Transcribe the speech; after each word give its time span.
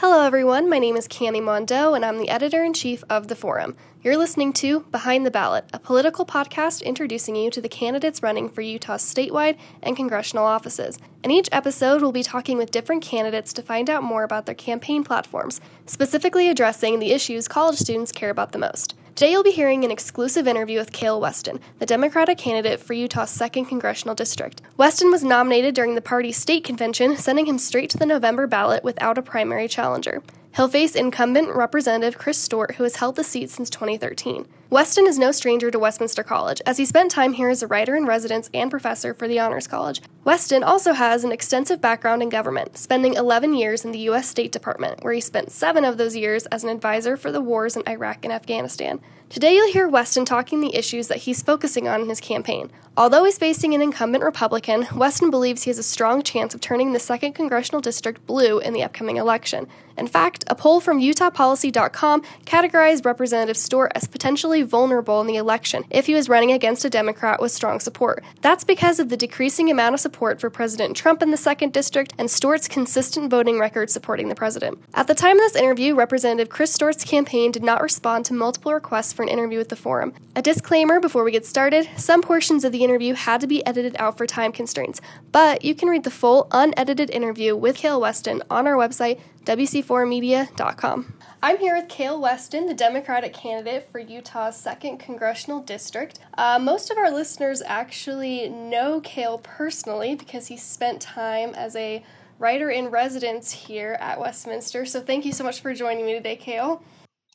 Hello, 0.00 0.24
everyone. 0.24 0.70
My 0.70 0.78
name 0.78 0.96
is 0.96 1.08
Cami 1.08 1.42
Mondeaux, 1.42 1.96
and 1.96 2.04
I'm 2.04 2.18
the 2.18 2.28
editor 2.28 2.62
in 2.62 2.72
chief 2.72 3.02
of 3.10 3.26
The 3.26 3.34
Forum. 3.34 3.74
You're 4.00 4.16
listening 4.16 4.52
to 4.52 4.82
Behind 4.92 5.26
the 5.26 5.30
Ballot, 5.32 5.64
a 5.72 5.80
political 5.80 6.24
podcast 6.24 6.84
introducing 6.84 7.34
you 7.34 7.50
to 7.50 7.60
the 7.60 7.68
candidates 7.68 8.22
running 8.22 8.48
for 8.48 8.60
Utah's 8.60 9.02
statewide 9.02 9.58
and 9.82 9.96
congressional 9.96 10.44
offices. 10.44 11.00
In 11.24 11.32
each 11.32 11.48
episode, 11.50 12.00
we'll 12.00 12.12
be 12.12 12.22
talking 12.22 12.58
with 12.58 12.70
different 12.70 13.02
candidates 13.02 13.52
to 13.54 13.60
find 13.60 13.90
out 13.90 14.04
more 14.04 14.22
about 14.22 14.46
their 14.46 14.54
campaign 14.54 15.02
platforms, 15.02 15.60
specifically 15.84 16.48
addressing 16.48 17.00
the 17.00 17.10
issues 17.10 17.48
college 17.48 17.78
students 17.78 18.12
care 18.12 18.30
about 18.30 18.52
the 18.52 18.58
most. 18.58 18.94
Today, 19.18 19.32
you'll 19.32 19.42
be 19.42 19.50
hearing 19.50 19.84
an 19.84 19.90
exclusive 19.90 20.46
interview 20.46 20.78
with 20.78 20.92
Kael 20.92 21.20
Weston, 21.20 21.58
the 21.80 21.86
Democratic 21.86 22.38
candidate 22.38 22.78
for 22.78 22.92
Utah's 22.92 23.36
2nd 23.36 23.68
Congressional 23.68 24.14
District. 24.14 24.62
Weston 24.76 25.10
was 25.10 25.24
nominated 25.24 25.74
during 25.74 25.96
the 25.96 26.00
party's 26.00 26.36
state 26.36 26.62
convention, 26.62 27.16
sending 27.16 27.46
him 27.46 27.58
straight 27.58 27.90
to 27.90 27.98
the 27.98 28.06
November 28.06 28.46
ballot 28.46 28.84
without 28.84 29.18
a 29.18 29.22
primary 29.22 29.66
challenger. 29.66 30.22
He'll 30.54 30.68
face 30.68 30.94
incumbent 30.94 31.48
Representative 31.48 32.16
Chris 32.16 32.38
Stewart, 32.38 32.76
who 32.76 32.84
has 32.84 32.94
held 32.94 33.16
the 33.16 33.24
seat 33.24 33.50
since 33.50 33.68
2013. 33.70 34.46
Weston 34.70 35.06
is 35.06 35.18
no 35.18 35.32
stranger 35.32 35.70
to 35.70 35.78
Westminster 35.78 36.22
College, 36.22 36.60
as 36.66 36.76
he 36.76 36.84
spent 36.84 37.10
time 37.10 37.32
here 37.32 37.48
as 37.48 37.62
a 37.62 37.66
writer 37.66 37.96
in 37.96 38.04
residence 38.04 38.50
and 38.52 38.70
professor 38.70 39.14
for 39.14 39.26
the 39.26 39.40
Honors 39.40 39.66
College. 39.66 40.02
Weston 40.24 40.62
also 40.62 40.92
has 40.92 41.24
an 41.24 41.32
extensive 41.32 41.80
background 41.80 42.22
in 42.22 42.28
government, 42.28 42.76
spending 42.76 43.14
11 43.14 43.54
years 43.54 43.82
in 43.82 43.92
the 43.92 43.98
U.S. 44.00 44.28
State 44.28 44.52
Department, 44.52 45.02
where 45.02 45.14
he 45.14 45.22
spent 45.22 45.50
seven 45.50 45.86
of 45.86 45.96
those 45.96 46.14
years 46.14 46.44
as 46.46 46.64
an 46.64 46.68
advisor 46.68 47.16
for 47.16 47.32
the 47.32 47.40
wars 47.40 47.76
in 47.76 47.88
Iraq 47.88 48.26
and 48.26 48.32
Afghanistan. 48.32 49.00
Today, 49.30 49.54
you'll 49.54 49.72
hear 49.72 49.88
Weston 49.88 50.26
talking 50.26 50.60
the 50.60 50.74
issues 50.74 51.08
that 51.08 51.18
he's 51.18 51.42
focusing 51.42 51.86
on 51.86 52.02
in 52.02 52.08
his 52.08 52.20
campaign. 52.20 52.70
Although 52.96 53.24
he's 53.24 53.38
facing 53.38 53.74
an 53.74 53.82
incumbent 53.82 54.24
Republican, 54.24 54.88
Weston 54.94 55.30
believes 55.30 55.62
he 55.62 55.70
has 55.70 55.78
a 55.78 55.82
strong 55.82 56.22
chance 56.22 56.54
of 56.54 56.60
turning 56.60 56.92
the 56.92 56.98
2nd 56.98 57.34
Congressional 57.34 57.80
District 57.80 58.26
blue 58.26 58.58
in 58.58 58.72
the 58.72 58.82
upcoming 58.82 59.18
election. 59.18 59.68
In 59.98 60.06
fact, 60.06 60.44
a 60.46 60.54
poll 60.54 60.80
from 60.80 61.00
UtahPolicy.com 61.00 62.22
categorized 62.44 63.04
Representative 63.04 63.56
Stewart 63.56 63.92
as 63.94 64.08
potentially 64.08 64.57
vulnerable 64.62 65.20
in 65.20 65.26
the 65.26 65.36
election 65.36 65.84
if 65.90 66.06
he 66.06 66.14
was 66.14 66.28
running 66.28 66.52
against 66.52 66.84
a 66.84 66.90
Democrat 66.90 67.40
with 67.40 67.52
strong 67.52 67.80
support. 67.80 68.24
That's 68.40 68.64
because 68.64 68.98
of 68.98 69.08
the 69.08 69.16
decreasing 69.16 69.70
amount 69.70 69.94
of 69.94 70.00
support 70.00 70.40
for 70.40 70.50
President 70.50 70.96
Trump 70.96 71.22
in 71.22 71.30
the 71.30 71.36
2nd 71.36 71.72
District 71.72 72.12
and 72.18 72.30
Stewart's 72.30 72.68
consistent 72.68 73.30
voting 73.30 73.58
record 73.58 73.90
supporting 73.90 74.28
the 74.28 74.34
president. 74.34 74.78
At 74.94 75.06
the 75.06 75.14
time 75.14 75.36
of 75.36 75.42
this 75.42 75.56
interview, 75.56 75.94
Representative 75.94 76.48
Chris 76.48 76.72
Stewart's 76.72 77.04
campaign 77.04 77.50
did 77.50 77.62
not 77.62 77.82
respond 77.82 78.24
to 78.26 78.34
multiple 78.34 78.72
requests 78.72 79.12
for 79.12 79.22
an 79.22 79.28
interview 79.28 79.58
with 79.58 79.68
the 79.68 79.76
forum. 79.76 80.12
A 80.36 80.42
disclaimer 80.42 81.00
before 81.00 81.24
we 81.24 81.32
get 81.32 81.46
started 81.46 81.88
some 81.96 82.22
portions 82.22 82.64
of 82.64 82.72
the 82.72 82.84
interview 82.84 83.14
had 83.14 83.40
to 83.40 83.46
be 83.46 83.64
edited 83.66 83.96
out 83.98 84.16
for 84.16 84.26
time 84.26 84.52
constraints, 84.52 85.00
but 85.32 85.64
you 85.64 85.74
can 85.74 85.88
read 85.88 86.04
the 86.04 86.10
full, 86.10 86.48
unedited 86.52 87.10
interview 87.10 87.56
with 87.56 87.78
Kael 87.78 88.00
Weston 88.00 88.42
on 88.50 88.66
our 88.66 88.74
website, 88.74 89.20
WC4Media.com. 89.48 91.14
I'm 91.42 91.56
here 91.56 91.74
with 91.74 91.88
Kael 91.88 92.20
Weston, 92.20 92.66
the 92.66 92.74
Democratic 92.74 93.32
candidate 93.32 93.90
for 93.90 93.98
Utah's 93.98 94.62
2nd 94.62 95.00
Congressional 95.00 95.62
District. 95.62 96.18
Uh, 96.36 96.58
most 96.58 96.90
of 96.90 96.98
our 96.98 97.10
listeners 97.10 97.62
actually 97.64 98.50
know 98.50 99.00
Kael 99.00 99.42
personally 99.42 100.14
because 100.14 100.48
he 100.48 100.58
spent 100.58 101.00
time 101.00 101.54
as 101.54 101.74
a 101.76 102.04
writer 102.38 102.68
in 102.68 102.88
residence 102.88 103.50
here 103.50 103.96
at 104.00 104.20
Westminster. 104.20 104.84
So 104.84 105.00
thank 105.00 105.24
you 105.24 105.32
so 105.32 105.44
much 105.44 105.62
for 105.62 105.72
joining 105.72 106.04
me 106.04 106.12
today, 106.12 106.36
Kael. 106.36 106.82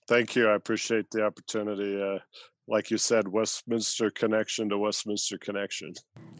Thank 0.07 0.35
you. 0.35 0.47
I 0.47 0.53
appreciate 0.53 1.09
the 1.09 1.25
opportunity. 1.25 1.99
Uh, 1.99 2.19
like 2.67 2.89
you 2.89 2.97
said, 2.97 3.27
Westminster 3.27 4.09
connection 4.09 4.69
to 4.69 4.77
Westminster 4.77 5.37
connection. 5.37 5.93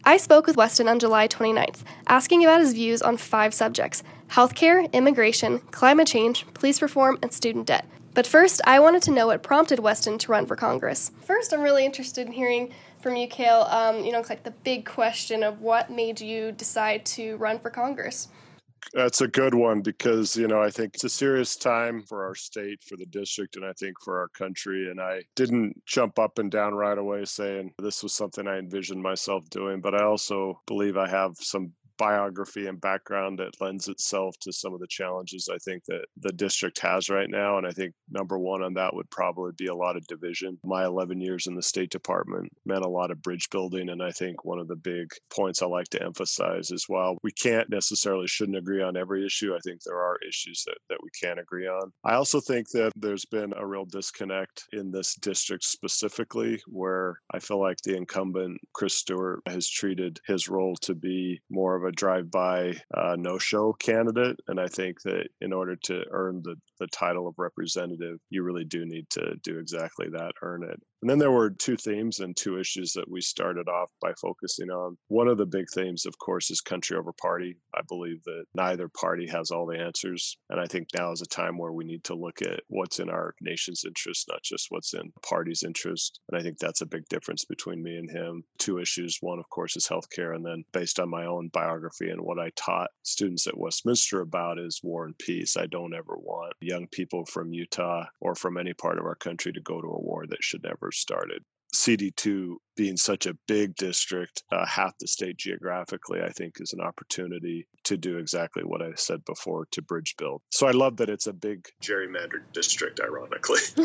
I 0.04 0.16
spoke 0.16 0.46
with 0.46 0.56
Weston 0.56 0.88
on 0.88 0.98
July 0.98 1.28
29th, 1.28 1.82
asking 2.06 2.44
about 2.44 2.60
his 2.60 2.72
views 2.72 3.02
on 3.02 3.16
five 3.16 3.54
subjects 3.54 4.02
healthcare, 4.30 4.90
immigration, 4.92 5.60
climate 5.70 6.08
change, 6.08 6.46
police 6.54 6.80
reform, 6.80 7.18
and 7.22 7.32
student 7.32 7.66
debt. 7.66 7.86
But 8.14 8.26
first, 8.26 8.60
I 8.64 8.78
wanted 8.78 9.02
to 9.02 9.10
know 9.10 9.26
what 9.26 9.42
prompted 9.42 9.80
Weston 9.80 10.18
to 10.18 10.30
run 10.30 10.46
for 10.46 10.56
Congress. 10.56 11.10
First, 11.22 11.52
I'm 11.52 11.62
really 11.62 11.84
interested 11.84 12.26
in 12.26 12.32
hearing 12.32 12.72
from 13.00 13.16
you, 13.16 13.28
Kael, 13.28 13.70
um, 13.72 14.04
you 14.04 14.12
know, 14.12 14.22
like 14.28 14.44
the 14.44 14.52
big 14.52 14.86
question 14.86 15.42
of 15.42 15.60
what 15.60 15.90
made 15.90 16.20
you 16.20 16.52
decide 16.52 17.04
to 17.06 17.36
run 17.36 17.58
for 17.58 17.70
Congress. 17.70 18.28
That's 18.92 19.20
a 19.20 19.28
good 19.28 19.54
one 19.54 19.80
because, 19.80 20.36
you 20.36 20.46
know, 20.46 20.62
I 20.62 20.70
think 20.70 20.94
it's 20.94 21.04
a 21.04 21.08
serious 21.08 21.56
time 21.56 22.02
for 22.02 22.24
our 22.24 22.34
state, 22.34 22.82
for 22.84 22.96
the 22.96 23.06
district, 23.06 23.56
and 23.56 23.64
I 23.64 23.72
think 23.72 23.96
for 24.00 24.18
our 24.20 24.28
country. 24.28 24.90
And 24.90 25.00
I 25.00 25.22
didn't 25.34 25.84
jump 25.86 26.18
up 26.18 26.38
and 26.38 26.50
down 26.50 26.74
right 26.74 26.98
away 26.98 27.24
saying 27.24 27.72
this 27.78 28.02
was 28.02 28.12
something 28.12 28.46
I 28.46 28.58
envisioned 28.58 29.02
myself 29.02 29.48
doing, 29.50 29.80
but 29.80 29.94
I 29.94 30.04
also 30.04 30.60
believe 30.66 30.96
I 30.96 31.08
have 31.08 31.36
some 31.38 31.72
biography 31.98 32.66
and 32.66 32.80
background 32.80 33.38
that 33.38 33.60
lends 33.60 33.88
itself 33.88 34.34
to 34.40 34.52
some 34.52 34.74
of 34.74 34.80
the 34.80 34.86
challenges 34.88 35.48
I 35.52 35.58
think 35.58 35.84
that 35.88 36.04
the 36.20 36.32
district 36.32 36.78
has 36.80 37.10
right 37.10 37.28
now. 37.28 37.58
And 37.58 37.66
I 37.66 37.70
think 37.70 37.94
number 38.10 38.38
one 38.38 38.62
on 38.62 38.74
that 38.74 38.94
would 38.94 39.10
probably 39.10 39.52
be 39.56 39.66
a 39.66 39.74
lot 39.74 39.96
of 39.96 40.06
division. 40.06 40.58
My 40.64 40.84
11 40.84 41.20
years 41.20 41.46
in 41.46 41.54
the 41.54 41.62
State 41.62 41.90
Department 41.90 42.50
meant 42.64 42.84
a 42.84 42.88
lot 42.88 43.10
of 43.10 43.22
bridge 43.22 43.48
building. 43.50 43.88
And 43.88 44.02
I 44.02 44.10
think 44.10 44.44
one 44.44 44.58
of 44.58 44.68
the 44.68 44.76
big 44.76 45.10
points 45.34 45.62
I 45.62 45.66
like 45.66 45.88
to 45.90 46.02
emphasize 46.02 46.70
is 46.70 46.88
while 46.88 47.16
we 47.22 47.32
can't 47.32 47.70
necessarily 47.70 48.26
shouldn't 48.26 48.58
agree 48.58 48.82
on 48.82 48.96
every 48.96 49.24
issue, 49.24 49.54
I 49.54 49.58
think 49.64 49.80
there 49.82 49.98
are 49.98 50.18
issues 50.28 50.64
that, 50.66 50.78
that 50.90 50.98
we 51.02 51.10
can 51.20 51.38
agree 51.38 51.66
on. 51.66 51.92
I 52.04 52.14
also 52.14 52.40
think 52.40 52.68
that 52.70 52.92
there's 52.96 53.24
been 53.24 53.52
a 53.56 53.66
real 53.66 53.84
disconnect 53.84 54.64
in 54.72 54.90
this 54.90 55.14
district 55.16 55.64
specifically 55.64 56.60
where 56.66 57.20
I 57.32 57.38
feel 57.38 57.60
like 57.60 57.78
the 57.82 57.96
incumbent, 57.96 58.58
Chris 58.72 58.94
Stewart, 58.94 59.40
has 59.46 59.68
treated 59.68 60.20
his 60.26 60.48
role 60.48 60.76
to 60.82 60.94
be 60.94 61.40
more 61.50 61.76
of 61.76 61.83
a 61.84 61.92
drive-by 61.92 62.74
uh, 62.94 63.16
no-show 63.18 63.72
candidate, 63.74 64.36
and 64.48 64.60
I 64.60 64.68
think 64.68 65.02
that 65.02 65.28
in 65.40 65.52
order 65.52 65.76
to 65.84 66.04
earn 66.10 66.42
the 66.42 66.56
the 66.80 66.86
title 66.88 67.28
of 67.28 67.34
representative, 67.38 68.18
you 68.30 68.42
really 68.42 68.64
do 68.64 68.84
need 68.84 69.08
to 69.10 69.36
do 69.42 69.58
exactly 69.58 70.08
that, 70.10 70.32
earn 70.42 70.64
it. 70.64 70.80
And 71.04 71.10
then 71.10 71.18
there 71.18 71.30
were 71.30 71.50
two 71.50 71.76
themes 71.76 72.20
and 72.20 72.34
two 72.34 72.58
issues 72.58 72.94
that 72.94 73.10
we 73.10 73.20
started 73.20 73.68
off 73.68 73.90
by 74.00 74.14
focusing 74.14 74.70
on. 74.70 74.96
One 75.08 75.28
of 75.28 75.36
the 75.36 75.44
big 75.44 75.66
themes, 75.68 76.06
of 76.06 76.16
course, 76.18 76.50
is 76.50 76.62
country 76.62 76.96
over 76.96 77.12
party. 77.12 77.58
I 77.74 77.82
believe 77.86 78.24
that 78.24 78.44
neither 78.54 78.88
party 78.88 79.26
has 79.26 79.50
all 79.50 79.66
the 79.66 79.78
answers. 79.78 80.38
And 80.48 80.58
I 80.58 80.64
think 80.64 80.88
now 80.94 81.12
is 81.12 81.20
a 81.20 81.26
time 81.26 81.58
where 81.58 81.72
we 81.72 81.84
need 81.84 82.04
to 82.04 82.14
look 82.14 82.40
at 82.40 82.62
what's 82.68 83.00
in 83.00 83.10
our 83.10 83.34
nation's 83.42 83.84
interest, 83.86 84.28
not 84.30 84.42
just 84.42 84.68
what's 84.70 84.94
in 84.94 85.12
party's 85.22 85.62
interest. 85.62 86.20
And 86.30 86.40
I 86.40 86.42
think 86.42 86.56
that's 86.56 86.80
a 86.80 86.86
big 86.86 87.06
difference 87.10 87.44
between 87.44 87.82
me 87.82 87.96
and 87.96 88.10
him. 88.10 88.42
Two 88.56 88.78
issues. 88.78 89.18
One, 89.20 89.38
of 89.38 89.50
course, 89.50 89.76
is 89.76 89.86
healthcare. 89.86 90.34
And 90.34 90.42
then 90.42 90.64
based 90.72 90.98
on 90.98 91.10
my 91.10 91.26
own 91.26 91.48
biography 91.52 92.08
and 92.08 92.22
what 92.22 92.38
I 92.38 92.50
taught 92.56 92.88
students 93.02 93.46
at 93.46 93.58
Westminster 93.58 94.22
about 94.22 94.58
is 94.58 94.80
war 94.82 95.04
and 95.04 95.18
peace. 95.18 95.58
I 95.58 95.66
don't 95.66 95.92
ever 95.92 96.16
want 96.16 96.54
young 96.62 96.86
people 96.86 97.26
from 97.26 97.52
Utah 97.52 98.06
or 98.22 98.34
from 98.34 98.56
any 98.56 98.72
part 98.72 98.98
of 98.98 99.04
our 99.04 99.16
country 99.16 99.52
to 99.52 99.60
go 99.60 99.82
to 99.82 99.86
a 99.86 100.00
war 100.00 100.24
that 100.26 100.42
should 100.42 100.62
never 100.62 100.92
started. 100.94 101.42
CD2 101.74 102.54
being 102.76 102.96
such 102.96 103.26
a 103.26 103.34
big 103.48 103.74
district, 103.74 104.42
uh, 104.52 104.64
half 104.64 104.96
the 104.98 105.08
state 105.08 105.36
geographically, 105.36 106.20
I 106.22 106.30
think 106.30 106.54
is 106.60 106.72
an 106.72 106.80
opportunity 106.80 107.66
to 107.84 107.96
do 107.96 108.18
exactly 108.18 108.62
what 108.62 108.80
I 108.80 108.92
said 108.94 109.24
before 109.24 109.66
to 109.72 109.82
bridge 109.82 110.14
build. 110.16 110.42
So 110.50 110.66
I 110.66 110.70
love 110.70 110.98
that 110.98 111.10
it's 111.10 111.26
a 111.26 111.32
big 111.32 111.66
gerrymandered 111.82 112.52
district, 112.52 113.00
ironically. 113.00 113.60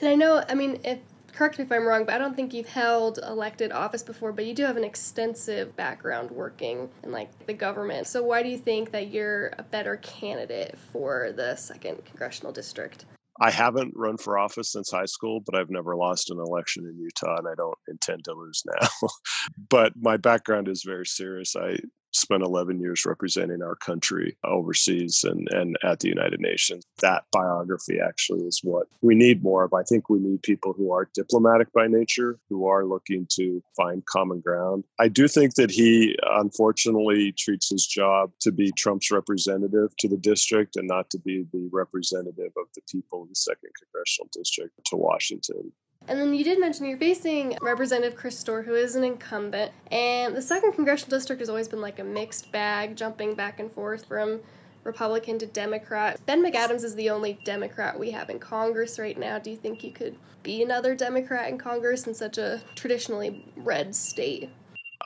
and 0.00 0.08
I 0.08 0.14
know, 0.14 0.42
I 0.48 0.54
mean, 0.54 0.80
if 0.84 0.98
correct 1.36 1.58
me 1.58 1.64
if 1.64 1.70
I'm 1.70 1.86
wrong, 1.86 2.06
but 2.06 2.14
I 2.14 2.18
don't 2.18 2.34
think 2.34 2.54
you've 2.54 2.68
held 2.68 3.18
elected 3.18 3.70
office 3.70 4.02
before, 4.02 4.32
but 4.32 4.46
you 4.46 4.54
do 4.54 4.64
have 4.64 4.78
an 4.78 4.84
extensive 4.84 5.76
background 5.76 6.30
working 6.30 6.88
in 7.02 7.12
like 7.12 7.46
the 7.46 7.52
government. 7.52 8.06
So 8.06 8.22
why 8.22 8.42
do 8.42 8.48
you 8.48 8.58
think 8.58 8.90
that 8.92 9.08
you're 9.08 9.52
a 9.58 9.62
better 9.62 9.96
candidate 9.98 10.78
for 10.92 11.32
the 11.36 11.54
second 11.56 12.04
congressional 12.06 12.52
district? 12.52 13.04
I 13.40 13.50
haven't 13.50 13.92
run 13.96 14.16
for 14.16 14.38
office 14.38 14.72
since 14.72 14.90
high 14.90 15.06
school, 15.06 15.40
but 15.44 15.54
I've 15.54 15.70
never 15.70 15.94
lost 15.96 16.30
an 16.30 16.38
election 16.38 16.86
in 16.86 16.98
Utah, 16.98 17.36
and 17.36 17.48
I 17.48 17.54
don't 17.54 17.78
intend 17.88 18.24
to 18.24 18.32
lose 18.32 18.62
now. 18.80 18.88
but 19.70 19.92
my 19.96 20.16
background 20.16 20.68
is 20.68 20.82
very 20.86 21.06
serious. 21.06 21.54
I 21.56 21.76
spent 22.12 22.42
11 22.42 22.80
years 22.80 23.04
representing 23.04 23.62
our 23.62 23.76
country 23.76 24.36
overseas 24.44 25.24
and, 25.24 25.48
and 25.50 25.76
at 25.84 26.00
the 26.00 26.08
United 26.08 26.40
Nations. 26.40 26.84
That 27.00 27.24
biography 27.32 27.98
actually 28.00 28.40
is 28.42 28.60
what 28.62 28.86
we 29.02 29.14
need 29.14 29.42
more 29.42 29.64
of. 29.64 29.74
I 29.74 29.82
think 29.82 30.08
we 30.08 30.18
need 30.18 30.42
people 30.42 30.72
who 30.72 30.92
are 30.92 31.08
diplomatic 31.14 31.72
by 31.72 31.86
nature, 31.86 32.38
who 32.48 32.66
are 32.66 32.84
looking 32.84 33.26
to 33.32 33.62
find 33.76 34.04
common 34.06 34.40
ground. 34.40 34.84
I 34.98 35.08
do 35.08 35.28
think 35.28 35.54
that 35.54 35.70
he 35.70 36.16
unfortunately 36.30 37.32
treats 37.32 37.70
his 37.70 37.86
job 37.86 38.32
to 38.40 38.52
be 38.52 38.72
Trump's 38.72 39.10
representative 39.10 39.96
to 39.98 40.08
the 40.08 40.16
district 40.16 40.76
and 40.76 40.88
not 40.88 41.10
to 41.10 41.18
be 41.18 41.44
the 41.52 41.68
representative 41.72 42.52
of 42.56 42.66
the 42.74 42.82
people 42.90 43.22
in 43.22 43.28
the 43.28 43.34
second 43.34 43.70
congressional 43.82 44.28
district 44.32 44.72
to 44.86 44.96
Washington. 44.96 45.72
And 46.08 46.20
then 46.20 46.34
you 46.34 46.44
did 46.44 46.60
mention 46.60 46.86
you're 46.86 46.98
facing 46.98 47.58
Representative 47.60 48.16
Chris 48.16 48.38
Stewart, 48.38 48.66
who 48.66 48.74
is 48.74 48.94
an 48.94 49.02
incumbent. 49.02 49.72
And 49.90 50.36
the 50.36 50.42
second 50.42 50.72
congressional 50.72 51.16
district 51.16 51.40
has 51.40 51.48
always 51.48 51.68
been 51.68 51.80
like 51.80 51.98
a 51.98 52.04
mixed 52.04 52.52
bag, 52.52 52.96
jumping 52.96 53.34
back 53.34 53.58
and 53.58 53.70
forth 53.70 54.04
from 54.06 54.40
Republican 54.84 55.38
to 55.40 55.46
Democrat. 55.46 56.20
Ben 56.26 56.44
McAdams 56.44 56.84
is 56.84 56.94
the 56.94 57.10
only 57.10 57.40
Democrat 57.44 57.98
we 57.98 58.12
have 58.12 58.30
in 58.30 58.38
Congress 58.38 58.98
right 58.98 59.18
now. 59.18 59.38
Do 59.38 59.50
you 59.50 59.56
think 59.56 59.82
you 59.82 59.90
could 59.90 60.16
be 60.44 60.62
another 60.62 60.94
Democrat 60.94 61.48
in 61.48 61.58
Congress 61.58 62.06
in 62.06 62.14
such 62.14 62.38
a 62.38 62.62
traditionally 62.76 63.44
red 63.56 63.94
state? 63.96 64.48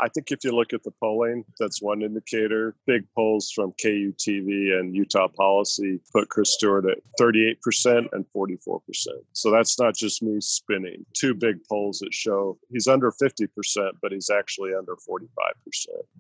I 0.01 0.09
think 0.09 0.31
if 0.31 0.45
you 0.45 0.53
look 0.53 0.73
at 0.73 0.83
the 0.83 0.93
polling, 1.03 1.45
that's 1.59 1.83
one 1.83 2.03
indicator. 2.03 2.75
Big 2.87 3.05
polls 3.15 3.51
from 3.55 3.73
KUTV 3.85 4.79
and 4.79 4.95
Utah 4.95 5.29
Policy 5.29 6.01
put 6.13 6.29
Chris 6.29 6.55
Stewart 6.55 6.87
at 6.87 6.99
38% 7.21 8.07
and 8.13 8.25
44%. 8.35 8.81
So 9.33 9.51
that's 9.51 9.79
not 9.79 9.95
just 9.95 10.23
me 10.23 10.41
spinning. 10.41 11.05
Two 11.15 11.35
big 11.35 11.57
polls 11.69 11.99
that 11.99 12.15
show 12.15 12.59
he's 12.71 12.87
under 12.87 13.13
50%, 13.13 13.49
but 14.03 14.13
he's 14.13 14.31
actually 14.31 14.73
under 14.75 14.97
45%. 15.09 15.27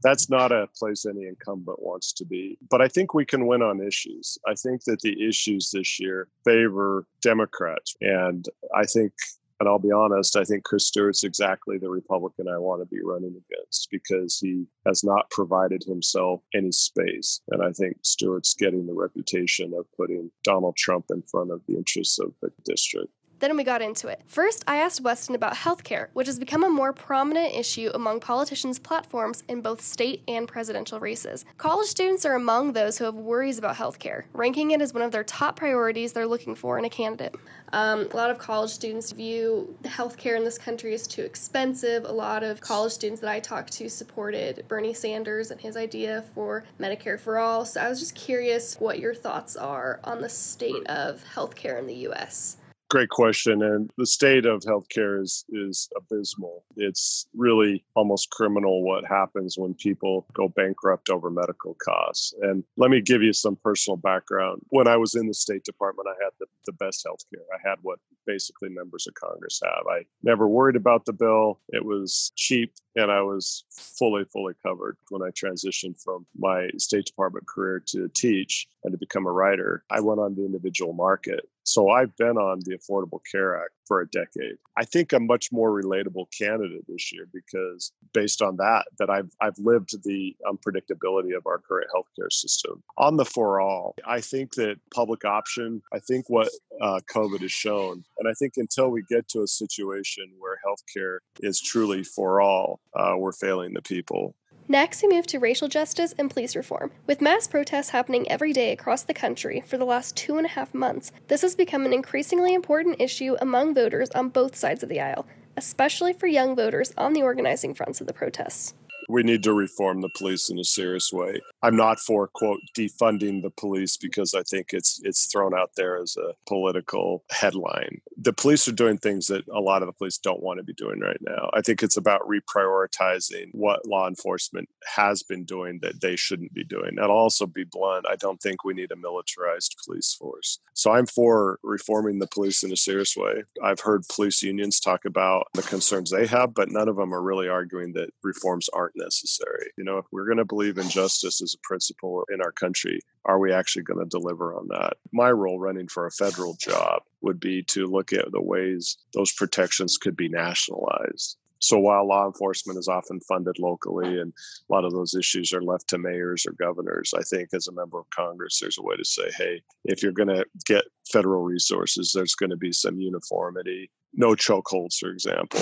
That's 0.03 0.29
not 0.31 0.53
a 0.53 0.69
place 0.79 1.07
any 1.07 1.27
incumbent 1.27 1.83
wants 1.83 2.13
to 2.15 2.25
be. 2.25 2.59
But 2.71 2.83
I 2.83 2.89
think 2.89 3.15
we 3.15 3.25
can 3.25 3.47
win 3.47 3.63
on 3.63 3.81
issues. 3.81 4.39
I 4.47 4.55
think 4.55 4.85
that 4.85 5.01
the 5.01 5.27
issues 5.27 5.71
this 5.71 5.99
year 5.99 6.29
favor 6.45 7.07
Democrats. 7.23 7.95
And 8.01 8.47
I 8.75 8.85
think 8.85 9.13
and 9.61 9.69
I'll 9.69 9.79
be 9.79 9.93
honest, 9.93 10.37
I 10.37 10.45
think 10.45 10.65
Chris 10.65 10.87
Stewart's 10.87 11.23
exactly 11.23 11.77
the 11.77 11.91
Republican 11.91 12.49
I 12.49 12.57
want 12.57 12.81
to 12.81 12.87
be 12.87 13.03
running 13.05 13.37
against 13.37 13.89
because 13.91 14.39
he 14.39 14.65
has 14.87 15.05
not 15.05 15.31
provided 15.31 15.85
himself 15.87 16.41
any 16.55 16.73
space. 16.73 17.43
And 17.51 17.63
I 17.63 17.71
think 17.73 17.99
Stewart's 18.03 18.55
getting 18.55 18.87
the 18.87 18.95
reputation 18.95 19.75
of 19.79 19.85
putting 19.99 20.31
Donald 20.45 20.77
Trump 20.77 21.07
in 21.11 21.23
front 21.31 21.51
of 21.53 21.61
the 21.69 21.77
interests 21.77 22.19
of 22.19 22.33
the 22.41 22.51
district. 22.65 23.13
Then 23.41 23.57
we 23.57 23.65
got 23.65 23.83
into 23.83 24.09
it. 24.09 24.21
First, 24.27 24.63
I 24.67 24.77
asked 24.77 25.01
Weston 25.01 25.35
about 25.35 25.55
healthcare, 25.55 26.09
which 26.13 26.27
has 26.27 26.39
become 26.39 26.63
a 26.63 26.69
more 26.69 26.93
prominent 26.93 27.55
issue 27.55 27.91
among 27.95 28.21
politicians' 28.21 28.79
platforms 28.79 29.43
in 29.49 29.63
both 29.63 29.81
state 29.81 30.23
and 30.29 30.47
presidential 30.47 31.01
races. 31.01 31.47
College 31.57 31.89
students 31.89 32.27
are 32.27 32.35
among 32.35 32.73
those 32.73 32.99
who 32.99 33.05
have 33.05 33.15
worries 33.15 33.59
about 33.59 33.77
healthcare, 33.77 34.25
ranking 34.35 34.73
it 34.73 34.83
as 34.83 34.93
one 34.93 35.03
of 35.03 35.11
their 35.11 35.25
top 35.25 35.57
priorities 35.57 36.13
they're 36.13 36.27
looking 36.27 36.55
for 36.55 36.79
in 36.79 36.85
a 36.85 36.91
candidate. 36.91 37.35
Um, 37.73 38.09
a 38.13 38.17
lot 38.17 38.31
of 38.31 38.39
college 38.39 38.71
students 38.71 39.13
view 39.13 39.75
healthcare 39.85 40.37
in 40.37 40.45
this 40.45 40.59
country 40.59 40.93
as 40.93 41.07
too 41.07 41.23
expensive. 41.23 42.05
A 42.05 42.13
lot 42.13 42.43
of 42.43 42.61
college 42.61 42.93
students 42.93 43.21
that 43.23 43.31
I 43.31 43.41
talked 43.41 43.73
to 43.75 43.89
supported 43.89 44.65
Bernie 44.69 44.93
Sanders 44.93 45.51
and 45.51 45.61
his 45.61 45.77
idea 45.77 46.25
for 46.35 46.65
Medicare 46.79 47.19
for 47.19 47.39
all. 47.39 47.65
So 47.65 47.81
I 47.81 47.89
was 47.89 48.01
just 48.01 48.15
curious 48.15 48.79
what 48.81 48.99
your 48.99 49.15
thoughts 49.15 49.57
are 49.57 50.01
on 50.05 50.21
the 50.21 50.29
state 50.29 50.87
of 50.89 51.25
healthcare 51.35 51.79
in 51.79 51.87
the 51.87 51.95
U.S. 51.95 52.59
Great 52.91 53.09
question. 53.09 53.63
And 53.63 53.89
the 53.99 54.07
state 54.07 54.47
of 54.47 54.63
healthcare 54.63 55.23
is 55.23 55.45
is 55.51 55.89
abysmal. 55.97 56.65
It's 56.77 57.29
really 57.37 57.85
almost 57.95 58.31
criminal 58.31 58.83
what 58.83 59.05
happens 59.05 59.57
when 59.57 59.75
people 59.75 60.27
go 60.33 60.49
bankrupt 60.49 61.09
over 61.09 61.31
medical 61.31 61.77
costs. 61.83 62.35
And 62.43 62.65
let 62.77 62.91
me 62.91 63.01
give 63.01 63.23
you 63.23 63.33
some 63.33 63.57
personal 63.63 63.97
background. 63.97 64.63
When 64.71 64.89
I 64.89 64.97
was 64.97 65.15
in 65.15 65.29
the 65.29 65.35
State 65.35 65.63
Department, 65.63 66.09
I 66.09 66.25
had 66.25 66.33
the, 66.41 66.47
the 66.67 66.73
best 66.73 67.07
healthcare. 67.07 67.45
I 67.55 67.69
had 67.69 67.79
what 67.83 68.01
basically 68.27 68.71
members 68.71 69.07
of 69.07 69.15
Congress 69.15 69.61
have. 69.65 69.87
I 69.89 70.03
never 70.25 70.49
worried 70.49 70.77
about 70.77 71.05
the 71.05 71.13
bill. 71.13 71.61
It 71.69 71.85
was 71.85 72.33
cheap 72.35 72.73
and 72.97 73.11
I 73.11 73.23
was 73.23 73.65
fully, 73.71 74.25
fully 74.25 74.55
covered 74.65 74.97
when 75.11 75.23
I 75.23 75.31
transitioned 75.31 76.03
from 76.03 76.27
my 76.37 76.69
State 76.79 77.07
Department 77.07 77.47
career 77.47 77.83
to 77.89 78.09
teach 78.15 78.69
and 78.85 78.93
to 78.93 78.99
become 78.99 79.27
a 79.27 79.33
writer. 79.33 79.85
I 79.91 80.01
went 80.01 80.21
on 80.21 80.35
the 80.35 80.45
individual 80.45 80.93
market 80.93 81.49
so 81.71 81.91
I've 81.91 82.17
been 82.17 82.37
on 82.37 82.61
the 82.65 82.77
Affordable 82.77 83.21
Care 83.31 83.57
Act 83.57 83.71
for 83.87 84.01
a 84.01 84.09
decade. 84.09 84.57
I 84.77 84.85
think 84.85 85.13
a 85.13 85.21
much 85.21 85.53
more 85.53 85.71
relatable 85.71 86.27
candidate 86.37 86.85
this 86.89 87.13
year 87.13 87.29
because 87.33 87.93
based 88.13 88.43
on 88.43 88.57
that, 88.57 88.87
that 88.99 89.11
I've 89.11 89.31
I've 89.41 89.59
lived 89.59 90.03
the 90.03 90.35
unpredictability 90.47 91.37
of 91.37 91.47
our 91.47 91.59
current 91.59 91.89
healthcare 91.95 92.33
system. 92.33 92.83
On 92.99 93.17
the 93.17 93.25
for 93.25 93.61
all, 93.61 93.95
I 94.05 94.21
think 94.21 94.55
that 94.55 94.79
public 94.93 95.25
option, 95.25 95.83
I 95.93 95.99
think 95.99 96.29
what 96.29 96.49
uh, 96.81 97.01
COVID 97.13 97.43
has 97.43 97.53
shown, 97.53 98.05
and 98.21 98.29
I 98.29 98.35
think 98.35 98.53
until 98.59 98.91
we 98.91 99.03
get 99.03 99.27
to 99.29 99.43
a 99.43 99.49
situation 99.49 100.31
where 100.39 100.59
healthcare 100.65 101.19
is 101.41 101.61
truly 101.61 102.05
for 102.05 102.41
all, 102.41 102.81
uh, 102.95 103.15
we're 103.17 103.33
failing 103.33 103.73
the 103.73 103.83
people. 103.83 104.37
Next, 104.69 105.03
we 105.03 105.09
move 105.09 105.27
to 105.29 105.41
racial 105.41 105.67
justice 105.67 106.15
and 106.17 106.31
police 106.31 106.55
reform. 106.55 106.93
With 107.07 107.23
mass 107.23 107.49
protests 107.49 107.91
happening 107.91 108.31
every 108.31 108.53
day 108.53 108.71
across 108.71 109.03
the 109.03 109.15
country 109.15 109.65
for 109.67 109.79
the 109.79 109.87
last 109.87 110.17
two 110.17 110.37
and 110.37 110.47
a 110.47 110.51
half 110.51 110.73
months, 110.75 111.11
this 111.27 111.43
has 111.43 111.57
become 111.57 111.87
an 111.87 111.93
increasingly 111.93 112.55
important 112.55 113.01
issue 113.01 113.37
among 113.41 113.75
voters 113.75 114.11
on 114.11 114.29
both 114.29 114.55
sides 114.55 114.83
of 114.83 114.89
the 114.89 115.01
aisle, 115.01 115.27
especially 115.57 116.13
for 116.13 116.29
young 116.29 116.55
voters 116.55 116.93
on 116.97 117.15
the 117.15 117.23
organizing 117.23 117.75
fronts 117.75 118.01
of 118.01 118.07
the 118.07 118.13
protests 118.13 118.75
we 119.11 119.23
need 119.23 119.43
to 119.43 119.53
reform 119.53 120.01
the 120.01 120.11
police 120.17 120.51
in 120.51 120.59
a 120.59 120.65
serious 120.65 121.13
way. 121.13 121.41
I'm 121.63 121.77
not 121.77 121.99
for 121.99 122.29
quote 122.29 122.61
defunding 122.77 123.43
the 123.43 123.51
police 123.51 123.97
because 123.97 124.35
I 124.35 124.43
think 124.43 124.69
it's 124.73 125.01
it's 125.03 125.27
thrown 125.27 125.55
out 125.55 125.71
there 125.77 126.01
as 126.01 126.17
a 126.17 126.35
political 126.47 127.25
headline. 127.31 128.01
The 128.17 128.33
police 128.33 128.67
are 128.69 128.73
doing 128.73 128.99
things 128.99 129.27
that 129.27 129.47
a 129.49 129.61
lot 129.61 129.83
of 129.83 129.87
the 129.87 129.93
police 129.93 130.19
don't 130.19 130.43
want 130.43 130.59
to 130.59 130.65
be 130.65 130.75
doing 130.75 131.01
right 131.01 131.21
now. 131.21 131.51
I 131.53 131.61
think 131.61 131.83
it's 131.83 131.97
about 131.97 132.23
reprioritizing 132.29 133.51
what 133.53 133.87
law 133.87 134.09
enforcement 134.09 134.69
has 134.87 135.23
been 135.23 135.45
doing 135.45 135.79
that 135.83 136.01
they 136.01 136.17
shouldn't 136.17 136.55
be 136.55 136.65
doing. 136.65 136.91
And 136.97 137.01
I'll 137.01 137.11
also 137.11 137.47
be 137.47 137.65
blunt, 137.65 138.07
I 138.09 138.17
don't 138.17 138.41
think 138.41 138.65
we 138.65 138.75
need 138.75 138.93
a 138.93 138.97
militarized 138.97 139.77
police 139.85 140.15
force. 140.15 140.59
So 140.75 140.93
I'm 140.93 141.07
for 141.07 141.59
reforming 141.63 142.19
the 142.19 142.27
police 142.27 142.63
in 142.63 142.73
a 142.73 142.77
serious 142.77 143.17
way. 143.17 143.45
I've 143.63 143.81
heard 143.81 144.09
police 144.09 144.43
unions 144.43 144.81
talk 144.81 145.05
about 145.05 145.47
the 145.55 145.63
concerns 145.63 146.11
they 146.11 146.27
have, 146.27 146.55
but 146.55 146.71
none 146.71 146.89
of 146.89 146.97
them 146.97 147.15
are 147.15 147.23
really 147.23 147.49
arguing 147.49 147.93
that 147.95 148.11
reforms 148.23 148.69
aren't 148.71 148.97
necessary. 149.01 149.71
You 149.77 149.85
know, 149.85 149.99
if 149.99 150.07
we're 150.13 150.27
going 150.27 150.39
to 150.39 150.45
believe 150.45 150.79
in 150.79 150.89
justice 150.89 151.43
as 151.43 151.55
a 151.55 151.67
principle 151.67 152.25
in 152.33 152.41
our 152.41 152.53
country, 152.53 153.01
are 153.25 153.39
we 153.39 153.53
actually 153.53 153.83
going 153.83 153.99
to 154.01 154.19
deliver 154.19 154.55
on 154.55 154.69
that? 154.69 154.95
My 155.13 155.31
role 155.31 155.59
running 155.59 155.89
for 155.89 156.07
a 156.07 156.13
federal 156.13 156.55
job 156.55 157.03
would 157.23 157.41
be 157.41 157.63
to 157.65 157.87
look 157.87 158.13
at 158.13 158.31
the 158.31 158.43
ways 158.43 158.99
those 159.15 159.33
protections 159.33 159.97
could 159.97 160.17
be 160.17 160.29
nationalized. 160.29 161.37
So 161.63 161.79
while 161.79 162.09
law 162.09 162.27
enforcement 162.27 162.79
is 162.79 162.89
often 162.89 163.21
funded 163.21 163.59
locally 163.59 164.19
and 164.19 164.33
a 164.33 164.73
lot 164.73 164.87
of 164.87 164.93
those 164.93 165.15
issues 165.15 165.53
are 165.53 165.63
left 165.63 165.89
to 165.89 165.99
mayors 165.99 166.47
or 166.47 166.53
governors, 166.53 167.13
I 167.15 167.23
think 167.23 167.51
as 167.53 167.69
a 167.69 167.73
member 167.73 167.99
of 167.99 168.09
Congress, 168.11 168.59
there's 168.59 168.79
a 168.79 168.83
way 168.83 168.97
to 168.97 169.05
say, 169.05 169.31
hey, 169.37 169.63
if 169.85 170.03
you're 170.03 170.13
going 170.13 170.31
to 170.31 170.47
get 170.65 170.85
federal 171.13 171.43
resources, 171.43 172.13
there's 172.15 172.35
going 172.35 172.51
to 172.51 172.57
be 172.57 172.73
some 172.73 172.99
uniformity. 172.99 173.91
No 174.15 174.35
chokeholds, 174.35 174.97
for 174.99 175.11
example, 175.11 175.61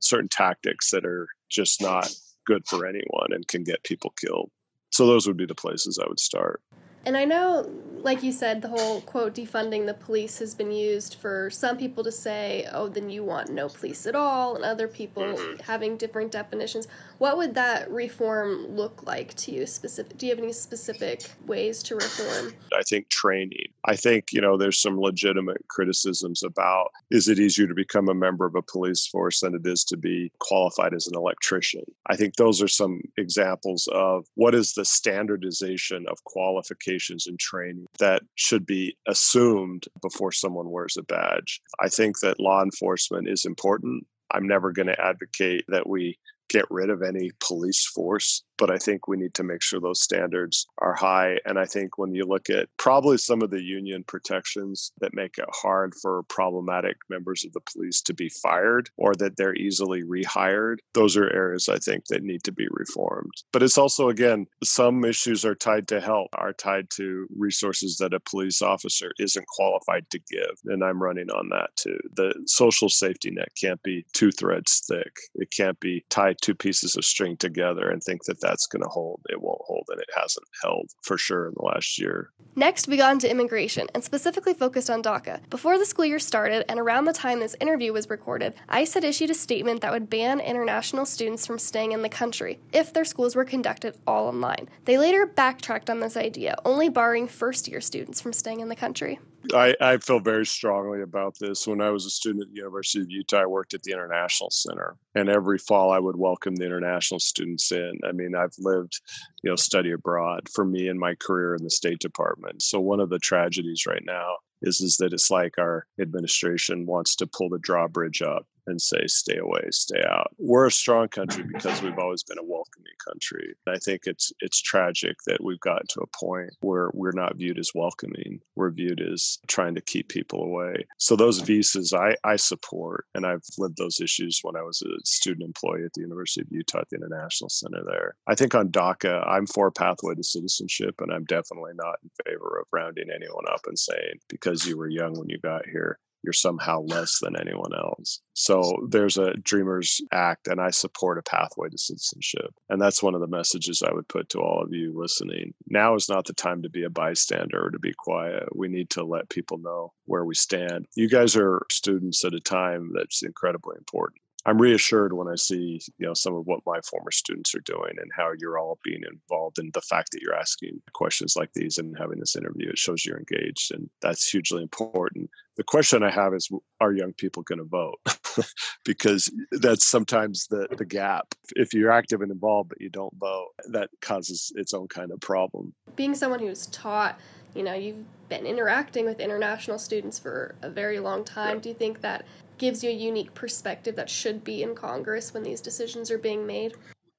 certain 0.00 0.28
tactics 0.28 0.90
that 0.90 1.06
are 1.06 1.28
just 1.48 1.80
not 1.80 2.12
good 2.48 2.66
for 2.66 2.86
anyone 2.86 3.28
and 3.30 3.46
can 3.46 3.62
get 3.62 3.84
people 3.84 4.12
killed. 4.18 4.50
So 4.90 5.06
those 5.06 5.26
would 5.26 5.36
be 5.36 5.44
the 5.44 5.54
places 5.54 6.00
I 6.02 6.08
would 6.08 6.18
start. 6.18 6.62
And 7.04 7.14
I 7.16 7.26
know, 7.26 7.70
like 8.02 8.22
you 8.22 8.32
said, 8.32 8.62
the 8.62 8.68
whole 8.68 9.00
quote 9.02 9.34
defunding 9.34 9.86
the 9.86 9.94
police 9.94 10.38
has 10.38 10.54
been 10.54 10.70
used 10.70 11.16
for 11.16 11.50
some 11.50 11.76
people 11.76 12.04
to 12.04 12.12
say, 12.12 12.68
oh, 12.72 12.88
then 12.88 13.10
you 13.10 13.24
want 13.24 13.50
no 13.50 13.68
police 13.68 14.06
at 14.06 14.14
all, 14.14 14.56
and 14.56 14.64
other 14.64 14.88
people 14.88 15.22
mm-hmm. 15.22 15.60
having 15.62 15.96
different 15.96 16.30
definitions. 16.30 16.88
What 17.18 17.36
would 17.36 17.54
that 17.54 17.90
reform 17.90 18.66
look 18.68 19.04
like 19.06 19.34
to 19.34 19.52
you? 19.52 19.66
Specific? 19.66 20.16
Do 20.16 20.26
you 20.26 20.32
have 20.32 20.42
any 20.42 20.52
specific 20.52 21.30
ways 21.46 21.82
to 21.84 21.96
reform? 21.96 22.54
I 22.76 22.82
think 22.82 23.08
training. 23.08 23.66
I 23.84 23.96
think 23.96 24.32
you 24.32 24.40
know 24.40 24.56
there's 24.56 24.80
some 24.80 25.00
legitimate 25.00 25.66
criticisms 25.68 26.42
about 26.42 26.90
is 27.10 27.28
it 27.28 27.38
easier 27.38 27.66
to 27.66 27.74
become 27.74 28.08
a 28.08 28.14
member 28.14 28.46
of 28.46 28.54
a 28.54 28.62
police 28.62 29.06
force 29.06 29.40
than 29.40 29.54
it 29.54 29.66
is 29.66 29.84
to 29.84 29.96
be 29.96 30.30
qualified 30.38 30.94
as 30.94 31.06
an 31.06 31.16
electrician. 31.16 31.82
I 32.06 32.16
think 32.16 32.36
those 32.36 32.62
are 32.62 32.68
some 32.68 33.00
examples 33.16 33.88
of 33.92 34.26
what 34.34 34.54
is 34.54 34.74
the 34.74 34.84
standardization 34.84 36.06
of 36.08 36.22
qualifications 36.24 37.26
and 37.26 37.38
training 37.38 37.87
that 37.98 38.22
should 38.36 38.64
be 38.66 38.96
assumed 39.06 39.84
before 40.02 40.32
someone 40.32 40.70
wears 40.70 40.96
a 40.96 41.02
badge. 41.02 41.60
I 41.80 41.88
think 41.88 42.20
that 42.20 42.40
law 42.40 42.62
enforcement 42.62 43.28
is 43.28 43.44
important. 43.44 44.06
I'm 44.30 44.46
never 44.46 44.72
going 44.72 44.88
to 44.88 45.00
advocate 45.00 45.64
that 45.68 45.88
we 45.88 46.18
get 46.48 46.64
rid 46.70 46.90
of 46.90 47.02
any 47.02 47.30
police 47.40 47.86
force 47.86 48.44
but 48.58 48.70
I 48.70 48.76
think 48.76 49.08
we 49.08 49.16
need 49.16 49.34
to 49.34 49.44
make 49.44 49.62
sure 49.62 49.80
those 49.80 50.02
standards 50.02 50.66
are 50.78 50.94
high. 50.94 51.38
And 51.46 51.58
I 51.58 51.64
think 51.64 51.96
when 51.96 52.14
you 52.14 52.24
look 52.24 52.50
at 52.50 52.68
probably 52.76 53.16
some 53.16 53.40
of 53.40 53.50
the 53.50 53.62
union 53.62 54.04
protections 54.04 54.92
that 55.00 55.14
make 55.14 55.38
it 55.38 55.46
hard 55.52 55.94
for 55.94 56.24
problematic 56.24 56.96
members 57.08 57.44
of 57.44 57.52
the 57.52 57.60
police 57.60 58.02
to 58.02 58.14
be 58.14 58.28
fired 58.28 58.90
or 58.96 59.14
that 59.14 59.36
they're 59.36 59.54
easily 59.54 60.02
rehired, 60.02 60.78
those 60.92 61.16
are 61.16 61.32
areas 61.32 61.68
I 61.68 61.78
think 61.78 62.06
that 62.06 62.22
need 62.22 62.42
to 62.44 62.52
be 62.52 62.66
reformed. 62.70 63.32
But 63.52 63.62
it's 63.62 63.78
also, 63.78 64.08
again, 64.08 64.46
some 64.62 65.04
issues 65.04 65.44
are 65.44 65.54
tied 65.54 65.88
to 65.88 66.00
health, 66.00 66.28
are 66.34 66.52
tied 66.52 66.90
to 66.90 67.26
resources 67.36 67.96
that 67.98 68.14
a 68.14 68.20
police 68.20 68.60
officer 68.60 69.12
isn't 69.18 69.46
qualified 69.46 70.10
to 70.10 70.18
give. 70.30 70.58
And 70.66 70.82
I'm 70.82 71.02
running 71.02 71.30
on 71.30 71.48
that 71.50 71.70
too. 71.76 71.98
The 72.14 72.34
social 72.46 72.88
safety 72.88 73.30
net 73.30 73.48
can't 73.60 73.82
be 73.82 74.04
two 74.12 74.32
threads 74.32 74.82
thick, 74.88 75.12
it 75.36 75.50
can't 75.56 75.78
be 75.78 76.04
tied 76.08 76.38
two 76.40 76.54
pieces 76.54 76.96
of 76.96 77.04
string 77.04 77.36
together 77.36 77.88
and 77.88 78.02
think 78.02 78.24
that 78.24 78.40
that's 78.48 78.66
going 78.66 78.82
to 78.82 78.88
hold. 78.88 79.20
It 79.28 79.42
won't 79.42 79.60
hold, 79.66 79.84
and 79.88 80.00
it 80.00 80.08
hasn't 80.16 80.46
held 80.62 80.90
for 81.02 81.18
sure 81.18 81.48
in 81.48 81.54
the 81.56 81.64
last 81.64 81.98
year. 81.98 82.30
Next, 82.58 82.88
we 82.88 82.96
got 82.96 83.12
into 83.12 83.30
immigration 83.30 83.86
and 83.94 84.02
specifically 84.02 84.52
focused 84.52 84.90
on 84.90 85.00
DACA. 85.00 85.48
Before 85.48 85.78
the 85.78 85.86
school 85.86 86.04
year 86.04 86.18
started, 86.18 86.68
and 86.68 86.80
around 86.80 87.04
the 87.04 87.12
time 87.12 87.38
this 87.38 87.54
interview 87.60 87.92
was 87.92 88.10
recorded, 88.10 88.52
ICE 88.68 88.94
had 88.94 89.04
issued 89.04 89.30
a 89.30 89.34
statement 89.34 89.80
that 89.80 89.92
would 89.92 90.10
ban 90.10 90.40
international 90.40 91.06
students 91.06 91.46
from 91.46 91.60
staying 91.60 91.92
in 91.92 92.02
the 92.02 92.08
country 92.08 92.58
if 92.72 92.92
their 92.92 93.04
schools 93.04 93.36
were 93.36 93.44
conducted 93.44 93.96
all 94.08 94.26
online. 94.26 94.68
They 94.86 94.98
later 94.98 95.24
backtracked 95.24 95.88
on 95.88 96.00
this 96.00 96.16
idea, 96.16 96.56
only 96.64 96.88
barring 96.88 97.28
first 97.28 97.68
year 97.68 97.80
students 97.80 98.20
from 98.20 98.32
staying 98.32 98.58
in 98.58 98.68
the 98.68 98.74
country. 98.74 99.20
I, 99.54 99.74
I 99.80 99.96
feel 99.98 100.18
very 100.18 100.44
strongly 100.44 101.00
about 101.00 101.38
this. 101.38 101.66
When 101.66 101.80
I 101.80 101.90
was 101.90 102.04
a 102.06 102.10
student 102.10 102.42
at 102.42 102.50
the 102.50 102.56
University 102.56 103.02
of 103.02 103.10
Utah, 103.10 103.42
I 103.42 103.46
worked 103.46 103.72
at 103.72 103.82
the 103.82 103.92
International 103.92 104.50
Center. 104.50 104.96
And 105.14 105.28
every 105.28 105.58
fall, 105.58 105.92
I 105.92 105.98
would 105.98 106.16
welcome 106.16 106.56
the 106.56 106.66
international 106.66 107.20
students 107.20 107.70
in. 107.72 108.00
I 108.04 108.12
mean, 108.12 108.34
I've 108.34 108.54
lived, 108.58 109.00
you 109.42 109.50
know, 109.50 109.56
study 109.56 109.92
abroad 109.92 110.48
for 110.52 110.64
me 110.64 110.88
in 110.88 110.98
my 110.98 111.14
career 111.14 111.54
in 111.54 111.62
the 111.62 111.70
State 111.70 112.00
Department. 112.00 112.47
So 112.58 112.80
one 112.80 113.00
of 113.00 113.10
the 113.10 113.18
tragedies 113.18 113.84
right 113.86 114.02
now 114.04 114.36
is 114.62 114.80
is 114.80 114.96
that 114.98 115.12
it's 115.12 115.30
like 115.30 115.58
our 115.58 115.86
administration 116.00 116.86
wants 116.86 117.14
to 117.16 117.26
pull 117.26 117.48
the 117.48 117.58
drawbridge 117.58 118.22
up 118.22 118.46
and 118.68 118.80
say 118.80 119.06
stay 119.06 119.38
away 119.38 119.62
stay 119.70 120.02
out. 120.08 120.30
We're 120.38 120.66
a 120.66 120.72
strong 120.72 121.08
country 121.08 121.44
because 121.52 121.82
we've 121.82 121.98
always 121.98 122.22
been 122.22 122.38
a 122.38 122.44
welcoming 122.44 122.92
country. 123.06 123.54
I 123.66 123.78
think 123.78 124.02
it's 124.04 124.32
it's 124.40 124.60
tragic 124.60 125.16
that 125.26 125.42
we've 125.42 125.60
gotten 125.60 125.86
to 125.90 126.00
a 126.00 126.16
point 126.18 126.50
where 126.60 126.90
we're 126.94 127.12
not 127.12 127.36
viewed 127.36 127.58
as 127.58 127.70
welcoming. 127.74 128.40
We're 128.56 128.70
viewed 128.70 129.00
as 129.00 129.38
trying 129.46 129.74
to 129.74 129.80
keep 129.80 130.08
people 130.08 130.42
away. 130.42 130.86
So 130.98 131.16
those 131.16 131.40
visas 131.40 131.92
i 131.92 132.14
i 132.24 132.36
support 132.36 133.06
and 133.14 133.26
i've 133.26 133.42
lived 133.56 133.76
those 133.76 134.00
issues 134.00 134.40
when 134.42 134.56
i 134.56 134.62
was 134.62 134.82
a 134.82 134.90
student 135.04 135.46
employee 135.46 135.84
at 135.84 135.92
the 135.94 136.02
university 136.02 136.42
of 136.42 136.48
utah 136.50 136.80
at 136.80 136.88
the 136.90 136.96
international 136.96 137.48
center 137.48 137.82
there. 137.86 138.14
I 138.26 138.34
think 138.34 138.54
on 138.54 138.68
daca 138.68 139.26
i'm 139.26 139.46
for 139.46 139.68
a 139.68 139.72
pathway 139.72 140.14
to 140.14 140.22
citizenship 140.22 140.96
and 141.00 141.12
i'm 141.12 141.24
definitely 141.24 141.72
not 141.74 141.96
in 142.02 142.10
favor 142.24 142.58
of 142.60 142.66
rounding 142.72 143.08
anyone 143.14 143.44
up 143.50 143.60
and 143.66 143.78
saying 143.78 144.18
because 144.48 144.66
you 144.66 144.78
were 144.78 144.88
young 144.88 145.18
when 145.18 145.28
you 145.28 145.38
got 145.38 145.66
here 145.66 145.98
you're 146.22 146.32
somehow 146.32 146.80
less 146.80 147.18
than 147.20 147.40
anyone 147.40 147.72
else. 147.74 148.20
So 148.34 148.86
there's 148.90 149.18
a 149.18 149.34
Dreamers 149.34 150.00
Act, 150.12 150.48
and 150.48 150.60
I 150.60 150.70
support 150.70 151.18
a 151.18 151.22
pathway 151.22 151.68
to 151.68 151.78
citizenship. 151.78 152.54
And 152.68 152.80
that's 152.80 153.02
one 153.02 153.14
of 153.14 153.20
the 153.20 153.26
messages 153.26 153.82
I 153.82 153.92
would 153.92 154.08
put 154.08 154.28
to 154.30 154.40
all 154.40 154.62
of 154.62 154.72
you 154.72 154.92
listening. 154.94 155.54
Now 155.68 155.94
is 155.94 156.08
not 156.08 156.26
the 156.26 156.34
time 156.34 156.62
to 156.62 156.70
be 156.70 156.84
a 156.84 156.90
bystander 156.90 157.66
or 157.66 157.70
to 157.70 157.78
be 157.78 157.94
quiet. 157.96 158.54
We 158.54 158.68
need 158.68 158.90
to 158.90 159.04
let 159.04 159.30
people 159.30 159.58
know 159.58 159.92
where 160.04 160.24
we 160.24 160.34
stand. 160.34 160.86
You 160.96 161.08
guys 161.08 161.36
are 161.36 161.62
students 161.70 162.24
at 162.24 162.34
a 162.34 162.40
time 162.40 162.92
that's 162.94 163.22
incredibly 163.22 163.76
important. 163.78 164.20
I'm 164.48 164.62
reassured 164.62 165.12
when 165.12 165.28
I 165.28 165.34
see, 165.34 165.78
you 165.98 166.06
know, 166.06 166.14
some 166.14 166.34
of 166.34 166.46
what 166.46 166.60
my 166.64 166.80
former 166.80 167.10
students 167.10 167.54
are 167.54 167.60
doing 167.60 167.92
and 168.00 168.10
how 168.16 168.30
you're 168.38 168.58
all 168.58 168.78
being 168.82 169.02
involved 169.06 169.58
and 169.58 169.70
the 169.74 169.82
fact 169.82 170.12
that 170.12 170.22
you're 170.22 170.34
asking 170.34 170.80
questions 170.94 171.34
like 171.36 171.52
these 171.52 171.76
and 171.76 171.94
having 171.98 172.18
this 172.18 172.34
interview. 172.34 172.70
It 172.70 172.78
shows 172.78 173.04
you're 173.04 173.18
engaged 173.18 173.74
and 173.74 173.90
that's 174.00 174.26
hugely 174.26 174.62
important. 174.62 175.28
The 175.58 175.64
question 175.64 176.02
I 176.02 176.10
have 176.10 176.32
is 176.32 176.48
are 176.80 176.94
young 176.94 177.12
people 177.12 177.42
going 177.42 177.58
to 177.58 177.64
vote? 177.64 177.98
because 178.86 179.30
that's 179.52 179.84
sometimes 179.84 180.46
the, 180.46 180.66
the 180.78 180.86
gap. 180.86 181.34
If 181.54 181.74
you're 181.74 181.92
active 181.92 182.22
and 182.22 182.32
involved 182.32 182.70
but 182.70 182.80
you 182.80 182.88
don't 182.88 183.14
vote, 183.18 183.48
that 183.72 183.90
causes 184.00 184.50
its 184.56 184.72
own 184.72 184.88
kind 184.88 185.12
of 185.12 185.20
problem. 185.20 185.74
Being 185.94 186.14
someone 186.14 186.40
who's 186.40 186.68
taught, 186.68 187.20
you 187.54 187.62
know, 187.62 187.74
you've 187.74 188.02
been 188.30 188.46
interacting 188.46 189.04
with 189.04 189.20
international 189.20 189.78
students 189.78 190.18
for 190.18 190.54
a 190.62 190.70
very 190.70 191.00
long 191.00 191.22
time. 191.22 191.56
Yeah. 191.56 191.60
Do 191.60 191.68
you 191.68 191.74
think 191.74 192.00
that 192.00 192.24
gives 192.58 192.82
you 192.82 192.90
a 192.90 192.92
unique 192.92 193.32
perspective 193.34 193.96
that 193.96 194.10
should 194.10 194.44
be 194.44 194.62
in 194.62 194.74
Congress 194.74 195.32
when 195.32 195.42
these 195.42 195.60
decisions 195.60 196.10
are 196.10 196.18
being 196.18 196.46
made. 196.46 196.76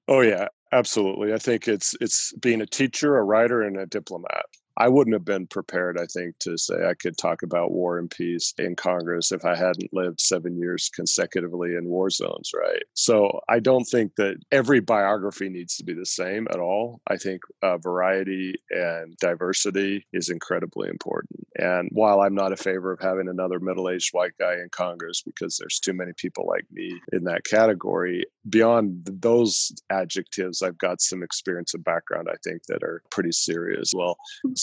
Oh 0.08 0.22
yeah, 0.22 0.48
absolutely. 0.72 1.34
I 1.34 1.38
think 1.38 1.68
it's 1.68 1.96
it's 2.02 2.34
being 2.34 2.62
a 2.62 2.66
teacher, 2.66 3.18
a 3.18 3.24
writer, 3.24 3.62
and 3.62 3.78
a 3.78 3.86
diplomat. 3.86 4.46
I 4.80 4.88
wouldn't 4.88 5.14
have 5.14 5.26
been 5.26 5.46
prepared, 5.46 6.00
I 6.00 6.06
think, 6.06 6.40
to 6.40 6.58
say 6.58 6.88
I 6.88 6.94
could 6.94 7.18
talk 7.18 7.44
about 7.44 7.72
war 7.72 7.98
and 7.98 8.10
peace 8.10 8.54
in 8.58 8.76
Congress 8.76 9.32
if 9.32 9.44
I 9.44 9.56
hadn't 9.56 9.94
lived 9.94 10.22
seven 10.22 10.58
years 10.58 10.90
consecutively 10.96 11.76
in 11.76 11.86
war 11.86 12.10
zones, 12.10 12.52
right? 12.56 12.84
So 12.94 13.42
I 13.50 13.60
don't 13.60 13.84
think 13.84 14.16
that 14.16 14.38
every 14.52 14.80
biography 14.80 15.50
needs 15.50 15.76
to 15.78 15.84
be 15.84 15.94
the 15.94 16.06
same 16.06 16.48
at 16.50 16.60
all. 16.60 17.02
I 17.08 17.18
think 17.18 17.42
uh, 17.62 17.78
variety 17.78 18.56
and 18.72 19.18
diversity 19.18 20.08
is 20.14 20.30
incredibly 20.30 20.88
important. 20.88 21.46
And 21.58 21.90
while 21.92 22.22
I'm 22.22 22.36
not 22.36 22.54
a 22.54 22.58
favor 22.58 22.94
of 22.94 23.02
having 23.02 23.28
another 23.28 23.60
middle 23.60 23.90
aged 23.90 24.14
white 24.14 24.38
guy 24.40 24.54
in 24.54 24.70
Congress 24.72 25.22
because 25.22 25.58
there's 25.58 25.80
too 25.80 25.94
many 25.94 26.14
people 26.16 26.48
like 26.48 26.66
me 26.72 26.98
in 27.12 27.26
that 27.26 27.44
category, 27.44 28.26
beyond 28.48 29.08
those 29.22 29.74
adjectives, 29.90 30.62
I've 30.62 30.78
got 30.78 31.02
some 31.02 31.22
experience 31.22 31.74
and 31.74 31.84
background, 31.84 32.30
I 32.32 32.38
think, 32.44 32.64
that 32.68 32.84
are 32.84 33.04
pretty 33.12 33.34
serious. 33.34 33.92
Well, 33.94 34.16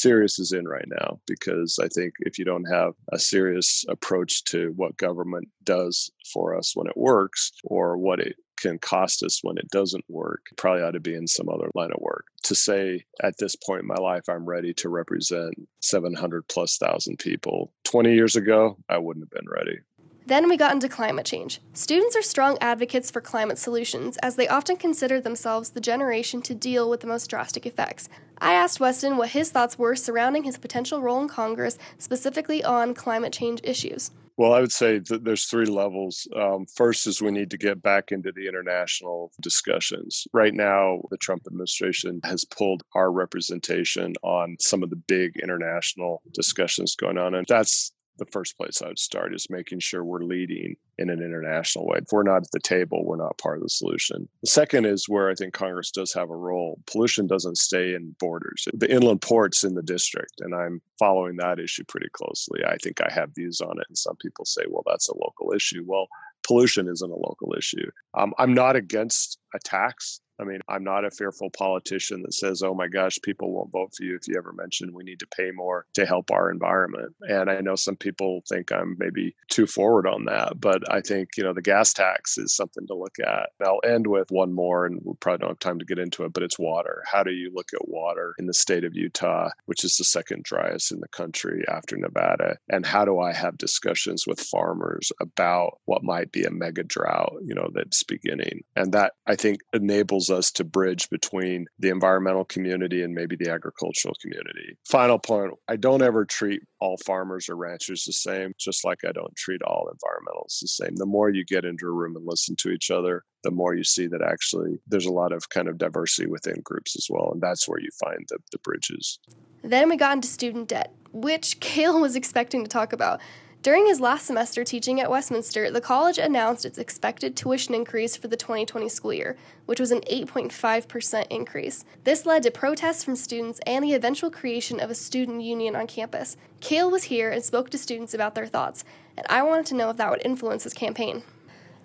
serious 0.07 0.39
is 0.39 0.53
in 0.53 0.67
right 0.67 0.87
now 0.87 1.19
because 1.27 1.79
I 1.83 1.89
think 1.89 2.15
if 2.21 2.39
you 2.39 2.45
don't 2.45 2.71
have 2.71 2.93
a 3.13 3.19
serious 3.19 3.85
approach 3.89 4.45
to 4.45 4.73
what 4.77 4.97
government 4.97 5.49
does 5.65 6.11
for 6.33 6.57
us 6.57 6.73
when 6.75 6.87
it 6.87 6.97
works 6.97 7.53
or 7.65 7.97
what 7.97 8.21
it 8.21 8.37
can 8.57 8.79
cost 8.79 9.23
us 9.23 9.41
when 9.43 9.59
it 9.59 9.69
doesn't 9.71 10.05
work 10.09 10.47
probably 10.57 10.83
ought 10.83 10.93
to 10.93 11.01
be 11.01 11.15
in 11.15 11.27
some 11.27 11.49
other 11.49 11.71
line 11.75 11.91
of 11.93 12.01
work. 12.01 12.25
To 12.45 12.55
say 12.55 13.05
at 13.23 13.35
this 13.39 13.57
point 13.57 13.83
in 13.83 13.89
my 13.89 13.97
life 13.97 14.23
i'm 14.29 14.47
ready 14.47 14.73
to 14.75 14.89
represent 14.89 15.55
700 15.81 16.47
plus 16.49 16.79
thousand 16.79 17.19
people 17.19 17.73
20 17.85 18.15
years 18.15 18.37
ago 18.37 18.79
i 18.89 18.97
wouldn't 18.97 19.25
have 19.25 19.31
been 19.31 19.51
ready 19.51 19.79
then 20.27 20.49
we 20.49 20.57
got 20.57 20.73
into 20.73 20.89
climate 20.89 21.25
change. 21.25 21.61
Students 21.73 22.17
are 22.17 22.23
strong 22.23 22.59
advocates 22.61 23.11
for 23.11 23.21
climate 23.21 23.59
solutions, 23.59 24.17
as 24.19 24.37
they 24.37 24.49
often 24.49 24.77
consider 24.77 25.21
themselves 25.21 25.71
the 25.71 25.81
generation 25.81 26.43
to 26.43 26.55
deal 26.55 26.91
with 26.91 27.01
the 27.01 27.07
most 27.07 27.29
drastic 27.29 27.65
effects. 27.65 28.09
I 28.39 28.53
asked 28.53 28.81
Weston 28.81 29.17
what 29.17 29.31
his 29.31 29.51
thoughts 29.51 29.79
were 29.79 29.97
surrounding 29.97 30.45
his 30.45 30.59
potential 30.59 31.01
role 31.01 31.23
in 31.23 31.29
Congress, 31.29 31.79
specifically 31.99 32.63
on 32.63 32.93
climate 32.93 33.33
change 33.33 33.61
issues. 33.65 34.11
Well, 34.39 34.53
I 34.53 34.61
would 34.61 34.73
say 34.73 34.99
that 34.99 35.25
there's 35.25 35.47
three 35.47 35.65
levels. 35.65 36.29
Um, 36.37 36.67
first 36.75 37.07
is 37.07 37.23
we 37.23 37.31
need 37.31 37.51
to 37.51 37.57
get 37.59 37.83
back 37.83 38.13
into 38.13 38.33
the 38.33 38.47
international 38.47 39.33
discussions. 39.41 40.27
Right 40.35 40.53
now, 40.53 41.01
the 41.11 41.17
Trump 41.17 41.45
administration 41.47 42.21
has 42.25 42.45
pulled 42.45 42.83
our 42.95 43.11
representation 43.11 44.13
on 44.23 44.57
some 44.61 44.83
of 44.83 44.91
the 44.91 44.97
big 44.97 45.37
international 45.43 46.21
discussions 46.35 46.97
going 46.97 47.17
on, 47.17 47.35
and 47.35 47.47
that's 47.49 47.93
the 48.19 48.27
first 48.27 48.57
place 48.57 48.83
I 48.83 48.89
would 48.89 48.99
start 48.99 49.35
is 49.35 49.49
making 49.51 49.81
sure 49.81 50.05
we're 50.05 50.23
leading 50.23 50.77
in 50.99 51.11
an 51.11 51.23
international 51.23 51.87
way. 51.87 51.99
If 51.99 52.13
we're 52.13 52.23
not 52.23 52.43
at 52.43 52.51
the 52.53 52.61
table, 52.61 53.05
we're 53.05 53.17
not 53.17 53.39
part 53.39 53.59
of 53.59 53.63
the 53.63 53.69
solution. 53.69 54.29
The 54.43 54.49
second 54.49 54.87
is 54.87 55.09
where 55.09 55.31
I 55.31 55.35
think 55.35 55.53
Congress 55.53 55.91
does 55.91 56.13
have 56.15 56.31
a 56.31 56.37
role. 56.37 56.81
Pollution 56.87 57.27
doesn't 57.27 57.59
stay 57.59 57.95
in 57.95 58.15
borders. 58.19 58.67
The 58.73 58.91
inland 58.91 59.23
ports 59.23 59.65
in 59.65 59.75
the 59.75 59.83
district, 59.83 60.41
and 60.41 60.55
I'm 60.55 60.81
following 60.99 61.37
that 61.37 61.59
issue 61.59 61.85
pretty 61.85 62.09
closely. 62.13 62.61
I 62.65 62.77
think 62.77 63.01
I 63.01 63.13
have 63.13 63.35
views 63.35 63.61
on 63.61 63.79
it, 63.79 63.87
and 63.89 63.99
some 63.99 64.17
people 64.17 64.45
say, 64.45 64.63
well, 64.69 64.85
that's 64.87 65.09
a 65.09 65.17
local 65.17 65.53
issue. 65.55 65.85
Well, 65.87 66.09
pollution 66.47 66.89
isn't 66.89 67.11
a 67.11 67.17
local 67.17 67.55
issue. 67.57 67.91
Um, 68.15 68.33
I'm 68.39 68.55
not 68.55 68.77
against 68.77 69.39
a 69.55 69.59
tax 69.59 70.21
I 70.41 70.45
mean, 70.45 70.61
I'm 70.69 70.85
not 70.85 71.05
a 71.05 71.11
fearful 71.11 71.51
politician 71.51 72.23
that 72.23 72.35
says, 72.35 72.63
oh 72.63 72.75
my 72.75 72.89
gosh, 72.89 73.19
people 73.23 73.53
won't 73.53 73.73
vote 73.73 73.93
for 73.97 74.05
you 74.05 74.17
if 74.17 74.29
you 74.29 74.35
ever 74.37 74.53
mention 74.53 74.93
we 74.93 75.05
need 75.05 75.21
to 75.21 75.27
pay 75.37 75.51
more 75.51 75.87
to 75.95 76.07
help 76.07 76.31
our 76.31 76.51
environment. 76.51 77.15
And 77.23 77.51
I 77.51 77.61
know 77.61 77.77
some 77.77 77.97
people 77.97 78.43
think 78.49 78.73
I'm 78.73 78.97
maybe 78.99 79.35
too 79.49 79.67
forward 79.67 80.07
on 80.07 80.27
that, 80.27 80.61
but 80.61 80.91
I 80.93 81.01
think, 81.01 81.31
you 81.37 81.45
know, 81.45 81.53
the 81.53 81.63
gas 81.63 81.93
tax 81.93 82.39
is 82.39 82.55
something 82.55 82.87
to 82.87 82.95
look 82.95 83.17
at. 83.19 83.51
And 83.59 83.69
I'll 83.69 83.81
end 83.85 84.07
with 84.07 84.31
one 84.31 84.53
more, 84.53 84.87
and 84.87 85.01
we 85.05 85.15
probably 85.21 85.39
don't 85.39 85.51
have 85.51 85.59
time 85.59 85.79
to 85.79 85.85
get 85.85 85.99
into 85.99 86.25
it, 86.25 86.33
but 86.33 86.43
it's 86.43 86.59
water. 86.59 87.03
How 87.11 87.23
do 87.23 87.33
you 87.33 87.51
look 87.55 87.69
at 87.75 87.89
water 87.89 88.35
in 88.39 88.47
the 88.47 88.55
state 88.55 88.85
of 88.85 88.95
Utah, 88.95 89.51
which 89.67 89.85
is 89.85 89.97
the 89.97 90.05
second 90.05 90.45
driest 90.45 90.93
in 90.93 91.01
the 91.01 91.09
country 91.09 91.65
after 91.69 91.97
Nevada? 91.97 92.57
And 92.69 92.85
how 92.85 93.05
do 93.05 93.19
I 93.19 93.33
have 93.33 93.59
discussions 93.59 94.27
with 94.27 94.41
farmers 94.41 95.13
about 95.21 95.79
what 95.85 96.05
might 96.05 96.33
be 96.33 96.45
a 96.45 96.51
mega 96.51 96.83
drought, 96.83 97.35
you 97.45 97.55
know, 97.55 97.71
that's 97.73 98.03
beginning? 98.03 98.65
And 98.75 98.93
that 98.93 99.13
I 99.27 99.37
think 99.37 99.61
enables 99.73 100.26
enables 100.29 100.47
us 100.47 100.51
to 100.53 100.65
bridge 100.65 101.09
between 101.11 101.67
the 101.79 101.89
environmental 101.89 102.45
community 102.45 103.03
and 103.03 103.15
maybe 103.15 103.37
the 103.37 103.51
agricultural 103.51 104.15
community. 104.21 104.77
Final 104.89 105.19
point 105.19 105.53
I 105.69 105.77
don't 105.77 106.03
ever 106.03 106.25
treat 106.25 106.63
all 106.81 106.97
farmers 107.05 107.49
or 107.49 107.57
ranchers 107.57 108.05
the 108.05 108.13
same, 108.13 108.53
just 108.59 108.85
like 108.85 108.99
I 109.05 109.13
don't 109.13 109.35
treat 109.37 109.63
all 109.63 109.89
environmentalists 109.91 110.61
the 110.61 110.69
same. 110.69 110.97
The 110.97 111.07
more 111.07 111.31
you 111.31 111.45
get 111.45 111.65
into 111.65 111.87
a 111.87 111.93
room 111.93 112.17
and 112.17 112.27
listen 112.27 112.57
to 112.61 112.71
each 112.71 112.91
other, 112.91 113.23
the 113.43 113.51
more 113.51 113.75
you 113.75 113.85
see 113.85 114.07
that 114.09 114.23
actually 114.23 114.79
there's 114.87 115.07
a 115.07 115.13
lot 115.13 115.33
of 115.33 115.49
kind 115.49 115.69
of 115.69 115.79
diversity 115.79 116.29
within 116.29 116.61
groups 116.65 116.97
as 116.97 117.07
well. 117.09 117.31
And 117.33 117.41
that's 117.41 117.69
where 117.69 117.81
you 117.81 117.91
find 118.05 118.25
the, 118.29 118.39
the 118.53 118.59
bridges. 118.59 119.19
Then 119.63 119.89
we 119.89 119.97
got 119.97 120.13
into 120.13 120.29
student 120.29 120.69
debt, 120.69 120.93
which 121.13 121.61
Kael 121.61 122.01
was 122.01 122.17
expecting 122.17 122.65
to 122.65 122.69
talk 122.69 122.93
about. 122.93 123.21
During 123.67 123.89
his 123.89 124.01
last 124.01 124.27
semester 124.27 124.63
teaching 124.63 125.01
at 125.01 125.11
Westminster, 125.11 125.73
the 125.73 125.81
college 125.81 126.19
announced 126.19 126.65
its 126.65 126.79
expected 126.79 127.35
tuition 127.35 127.75
increase 127.75 128.17
for 128.17 128.29
the 128.29 128.37
2020 128.37 128.89
school 128.89 129.13
year, 129.13 129.37
which 129.65 129.81
was 129.81 129.91
an 129.91 130.03
8.5% 130.03 131.27
increase. 131.31 131.85
This 132.05 132.25
led 132.25 132.45
to 132.45 132.53
protests 132.53 133.03
from 133.03 133.17
students 133.17 133.59
and 133.67 133.83
the 133.83 133.95
eventual 133.95 134.31
creation 134.31 134.79
of 134.79 134.89
a 134.89 134.95
student 134.95 135.43
union 135.43 135.75
on 135.75 135.89
campus. 135.89 136.37
Kael 136.61 136.93
was 136.93 137.03
here 137.11 137.33
and 137.33 137.43
spoke 137.43 137.69
to 137.71 137.77
students 137.77 138.15
about 138.15 138.37
their 138.37 138.47
thoughts, 138.47 138.85
and 139.17 139.27
I 139.29 139.43
wanted 139.43 139.67
to 139.67 139.75
know 139.75 139.91
if 139.91 139.97
that 139.97 140.13
would 140.13 140.25
influence 140.25 140.63
his 140.63 140.73
campaign. 140.73 141.25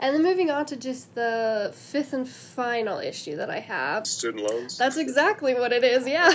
And 0.02 0.16
then 0.16 0.24
moving 0.24 0.50
on 0.50 0.66
to 0.66 0.76
just 0.76 1.14
the 1.14 1.72
fifth 1.76 2.14
and 2.14 2.28
final 2.28 2.98
issue 2.98 3.36
that 3.36 3.52
I 3.52 3.60
have. 3.60 4.08
Student 4.08 4.50
loans? 4.50 4.76
That's 4.76 4.98
exactly 4.98 5.54
what 5.54 5.72
it 5.72 5.84
is, 5.84 6.08
yeah. 6.08 6.32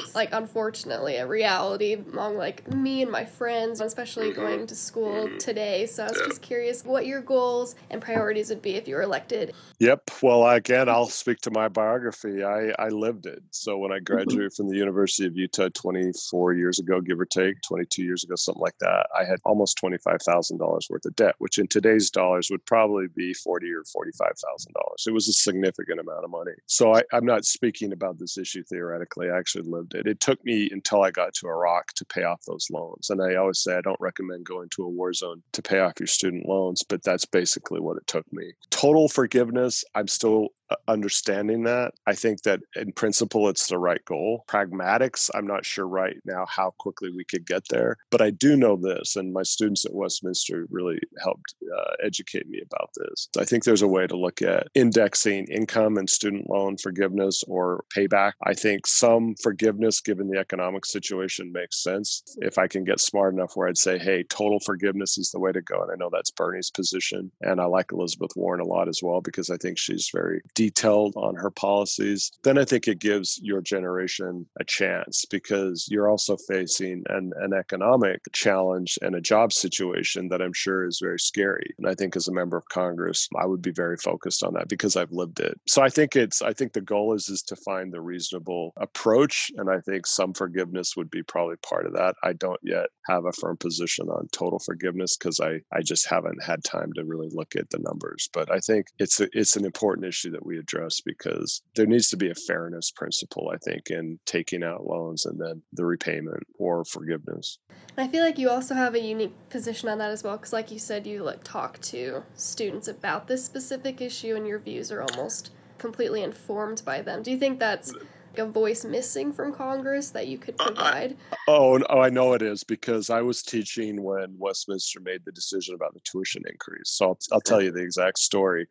like, 0.14 0.30
unfortunately, 0.32 1.16
a 1.16 1.26
reality 1.26 1.92
among, 1.92 2.38
like, 2.38 2.66
me 2.72 3.02
and 3.02 3.10
my 3.10 3.26
friends, 3.26 3.82
especially 3.82 4.30
mm-hmm. 4.30 4.40
going 4.40 4.66
to 4.66 4.74
school 4.74 5.26
mm-hmm. 5.26 5.36
today. 5.36 5.84
So 5.84 6.04
I 6.04 6.08
was 6.08 6.22
just 6.26 6.40
curious 6.40 6.82
what 6.82 7.04
your 7.04 7.20
goals 7.20 7.74
and 7.90 8.00
priorities 8.00 8.48
would 8.48 8.62
be 8.62 8.76
if 8.76 8.88
you 8.88 8.94
were 8.94 9.02
elected. 9.02 9.52
Yep. 9.78 10.10
Well, 10.22 10.48
again, 10.48 10.88
I'll 10.88 11.06
speak 11.06 11.40
to 11.42 11.50
my 11.50 11.68
biography. 11.68 12.42
I, 12.42 12.70
I 12.78 12.88
lived 12.88 13.26
it. 13.26 13.42
So 13.50 13.76
when 13.76 13.92
I 13.92 13.96
mm-hmm. 13.96 14.04
graduated 14.04 14.54
from 14.54 14.70
the 14.70 14.76
University 14.76 15.26
of 15.26 15.36
Utah 15.36 15.68
24 15.74 16.54
years 16.54 16.78
ago, 16.78 17.02
give 17.02 17.20
or 17.20 17.26
take, 17.26 17.60
22 17.60 18.02
years 18.02 18.24
ago, 18.24 18.36
something 18.36 18.62
like 18.62 18.78
that, 18.78 19.06
I 19.14 19.24
had 19.24 19.38
almost 19.44 19.78
$25,000 19.82 20.90
worth 20.90 21.04
of 21.04 21.16
debt, 21.16 21.34
which 21.36 21.58
in 21.58 21.66
today's 21.66 22.08
dollars 22.08 22.48
would 22.50 22.64
probably 22.70 23.06
be 23.16 23.34
forty 23.34 23.72
or 23.72 23.82
forty-five 23.92 24.36
thousand 24.38 24.72
dollars. 24.74 25.04
It 25.08 25.12
was 25.12 25.26
a 25.28 25.32
significant 25.32 25.98
amount 25.98 26.24
of 26.24 26.30
money. 26.30 26.52
So 26.66 26.94
I, 26.94 27.02
I'm 27.12 27.26
not 27.26 27.44
speaking 27.44 27.92
about 27.92 28.18
this 28.20 28.38
issue 28.38 28.62
theoretically. 28.62 29.28
I 29.28 29.36
actually 29.36 29.68
lived 29.68 29.94
it. 29.94 30.06
It 30.06 30.20
took 30.20 30.42
me 30.44 30.68
until 30.70 31.02
I 31.02 31.10
got 31.10 31.34
to 31.34 31.48
Iraq 31.48 31.92
to 31.94 32.04
pay 32.04 32.22
off 32.22 32.42
those 32.46 32.68
loans. 32.70 33.10
And 33.10 33.20
I 33.20 33.34
always 33.34 33.58
say 33.58 33.76
I 33.76 33.80
don't 33.80 34.00
recommend 34.00 34.44
going 34.44 34.68
to 34.76 34.84
a 34.84 34.88
war 34.88 35.12
zone 35.12 35.42
to 35.52 35.62
pay 35.62 35.80
off 35.80 35.98
your 35.98 36.06
student 36.06 36.46
loans, 36.46 36.84
but 36.84 37.02
that's 37.02 37.24
basically 37.24 37.80
what 37.80 37.96
it 37.96 38.06
took 38.06 38.32
me. 38.32 38.52
Total 38.70 39.08
forgiveness, 39.08 39.84
I'm 39.96 40.06
still 40.06 40.50
understanding 40.88 41.64
that. 41.64 41.92
I 42.06 42.14
think 42.14 42.42
that 42.42 42.60
in 42.76 42.92
principle, 42.92 43.48
it's 43.48 43.68
the 43.68 43.78
right 43.78 44.04
goal. 44.04 44.44
Pragmatics, 44.48 45.30
I'm 45.34 45.46
not 45.46 45.64
sure 45.64 45.86
right 45.86 46.16
now 46.24 46.46
how 46.48 46.74
quickly 46.78 47.10
we 47.14 47.24
could 47.24 47.46
get 47.46 47.62
there, 47.68 47.96
but 48.10 48.20
I 48.20 48.30
do 48.30 48.56
know 48.56 48.76
this, 48.76 49.16
and 49.16 49.32
my 49.32 49.42
students 49.42 49.84
at 49.84 49.94
Westminster 49.94 50.66
really 50.70 50.98
helped 51.22 51.54
uh, 51.76 51.92
educate 52.04 52.48
me 52.48 52.60
about 52.64 52.90
this. 52.96 53.28
I 53.38 53.44
think 53.44 53.64
there's 53.64 53.82
a 53.82 53.88
way 53.88 54.06
to 54.06 54.16
look 54.16 54.42
at 54.42 54.68
indexing 54.74 55.46
income 55.46 55.96
and 55.96 56.08
student 56.08 56.48
loan 56.48 56.76
forgiveness 56.76 57.42
or 57.46 57.84
payback. 57.94 58.32
I 58.44 58.54
think 58.54 58.86
some 58.86 59.34
forgiveness, 59.42 60.00
given 60.00 60.28
the 60.28 60.38
economic 60.38 60.86
situation, 60.86 61.52
makes 61.52 61.82
sense. 61.82 62.22
If 62.38 62.58
I 62.58 62.66
can 62.66 62.84
get 62.84 63.00
smart 63.00 63.34
enough 63.34 63.52
where 63.54 63.68
I'd 63.68 63.78
say, 63.78 63.98
hey, 63.98 64.24
total 64.24 64.60
forgiveness 64.60 65.18
is 65.18 65.30
the 65.30 65.40
way 65.40 65.52
to 65.52 65.62
go. 65.62 65.82
And 65.82 65.90
I 65.92 65.96
know 65.96 66.10
that's 66.12 66.30
Bernie's 66.30 66.70
position. 66.70 67.30
And 67.40 67.60
I 67.60 67.64
like 67.64 67.92
Elizabeth 67.92 68.32
Warren 68.36 68.60
a 68.60 68.66
lot 68.66 68.88
as 68.88 69.00
well 69.02 69.20
because 69.20 69.50
I 69.50 69.56
think 69.56 69.78
she's 69.78 70.10
very 70.12 70.40
detailed 70.60 71.14
on 71.16 71.34
her 71.34 71.50
policies, 71.50 72.32
then 72.42 72.58
I 72.58 72.66
think 72.66 72.86
it 72.86 72.98
gives 72.98 73.40
your 73.42 73.62
generation 73.62 74.46
a 74.60 74.64
chance 74.64 75.24
because 75.24 75.88
you're 75.90 76.10
also 76.10 76.36
facing 76.36 77.02
an, 77.08 77.32
an 77.36 77.54
economic 77.54 78.20
challenge 78.34 78.98
and 79.00 79.14
a 79.14 79.22
job 79.22 79.54
situation 79.54 80.28
that 80.28 80.42
I'm 80.42 80.52
sure 80.52 80.86
is 80.86 81.00
very 81.02 81.18
scary. 81.18 81.74
And 81.78 81.88
I 81.88 81.94
think 81.94 82.14
as 82.14 82.28
a 82.28 82.32
member 82.32 82.58
of 82.58 82.68
Congress, 82.68 83.26
I 83.40 83.46
would 83.46 83.62
be 83.62 83.70
very 83.70 83.96
focused 83.96 84.44
on 84.44 84.52
that 84.52 84.68
because 84.68 84.96
I've 84.96 85.12
lived 85.12 85.40
it. 85.40 85.58
So 85.66 85.80
I 85.80 85.88
think 85.88 86.14
it's 86.14 86.42
I 86.42 86.52
think 86.52 86.74
the 86.74 86.82
goal 86.82 87.14
is 87.14 87.30
is 87.30 87.40
to 87.44 87.56
find 87.56 87.90
the 87.90 88.02
reasonable 88.02 88.74
approach. 88.76 89.50
And 89.56 89.70
I 89.70 89.80
think 89.80 90.06
some 90.06 90.34
forgiveness 90.34 90.94
would 90.94 91.10
be 91.10 91.22
probably 91.22 91.56
part 91.66 91.86
of 91.86 91.94
that. 91.94 92.16
I 92.22 92.34
don't 92.34 92.60
yet 92.62 92.88
have 93.06 93.24
a 93.24 93.32
firm 93.32 93.56
position 93.56 94.10
on 94.10 94.28
total 94.30 94.58
forgiveness 94.58 95.16
because 95.16 95.40
I, 95.40 95.60
I 95.72 95.80
just 95.82 96.06
haven't 96.06 96.44
had 96.44 96.62
time 96.64 96.92
to 96.96 97.04
really 97.04 97.30
look 97.32 97.56
at 97.56 97.70
the 97.70 97.78
numbers. 97.78 98.28
But 98.34 98.52
I 98.52 98.58
think 98.58 98.88
it's 98.98 99.20
a, 99.20 99.28
it's 99.32 99.56
an 99.56 99.64
important 99.64 100.06
issue 100.06 100.30
that 100.32 100.44
we 100.44 100.49
address 100.58 101.00
because 101.00 101.62
there 101.76 101.86
needs 101.86 102.08
to 102.10 102.16
be 102.16 102.30
a 102.30 102.34
fairness 102.34 102.90
principle, 102.90 103.50
I 103.52 103.58
think, 103.58 103.90
in 103.90 104.18
taking 104.26 104.62
out 104.62 104.86
loans 104.86 105.26
and 105.26 105.40
then 105.40 105.62
the 105.72 105.84
repayment 105.84 106.42
or 106.58 106.84
forgiveness. 106.84 107.58
I 107.96 108.08
feel 108.08 108.24
like 108.24 108.38
you 108.38 108.50
also 108.50 108.74
have 108.74 108.94
a 108.94 109.00
unique 109.00 109.34
position 109.50 109.88
on 109.88 109.98
that 109.98 110.10
as 110.10 110.22
well, 110.22 110.36
because 110.36 110.52
like 110.52 110.70
you 110.70 110.78
said, 110.78 111.06
you 111.06 111.22
like 111.22 111.44
talk 111.44 111.80
to 111.82 112.22
students 112.34 112.88
about 112.88 113.26
this 113.26 113.44
specific 113.44 114.00
issue, 114.00 114.36
and 114.36 114.46
your 114.46 114.58
views 114.58 114.90
are 114.92 115.02
almost 115.02 115.50
completely 115.78 116.22
informed 116.22 116.82
by 116.84 117.02
them. 117.02 117.22
Do 117.22 117.30
you 117.30 117.38
think 117.38 117.58
that's 117.58 117.92
a 118.36 118.46
voice 118.46 118.84
missing 118.84 119.32
from 119.32 119.52
Congress 119.52 120.10
that 120.10 120.26
you 120.26 120.38
could 120.38 120.56
provide? 120.56 121.16
oh, 121.48 121.80
oh, 121.88 122.00
I 122.00 122.10
know 122.10 122.32
it 122.32 122.42
is 122.42 122.64
because 122.64 123.10
I 123.10 123.22
was 123.22 123.42
teaching 123.42 124.02
when 124.02 124.34
Westminster 124.38 125.00
made 125.00 125.24
the 125.24 125.32
decision 125.32 125.74
about 125.74 125.94
the 125.94 126.00
tuition 126.00 126.42
increase. 126.50 126.90
So 126.90 127.08
I'll, 127.08 127.18
I'll 127.32 127.40
tell 127.40 127.62
you 127.62 127.72
the 127.72 127.82
exact 127.82 128.18
story. 128.18 128.66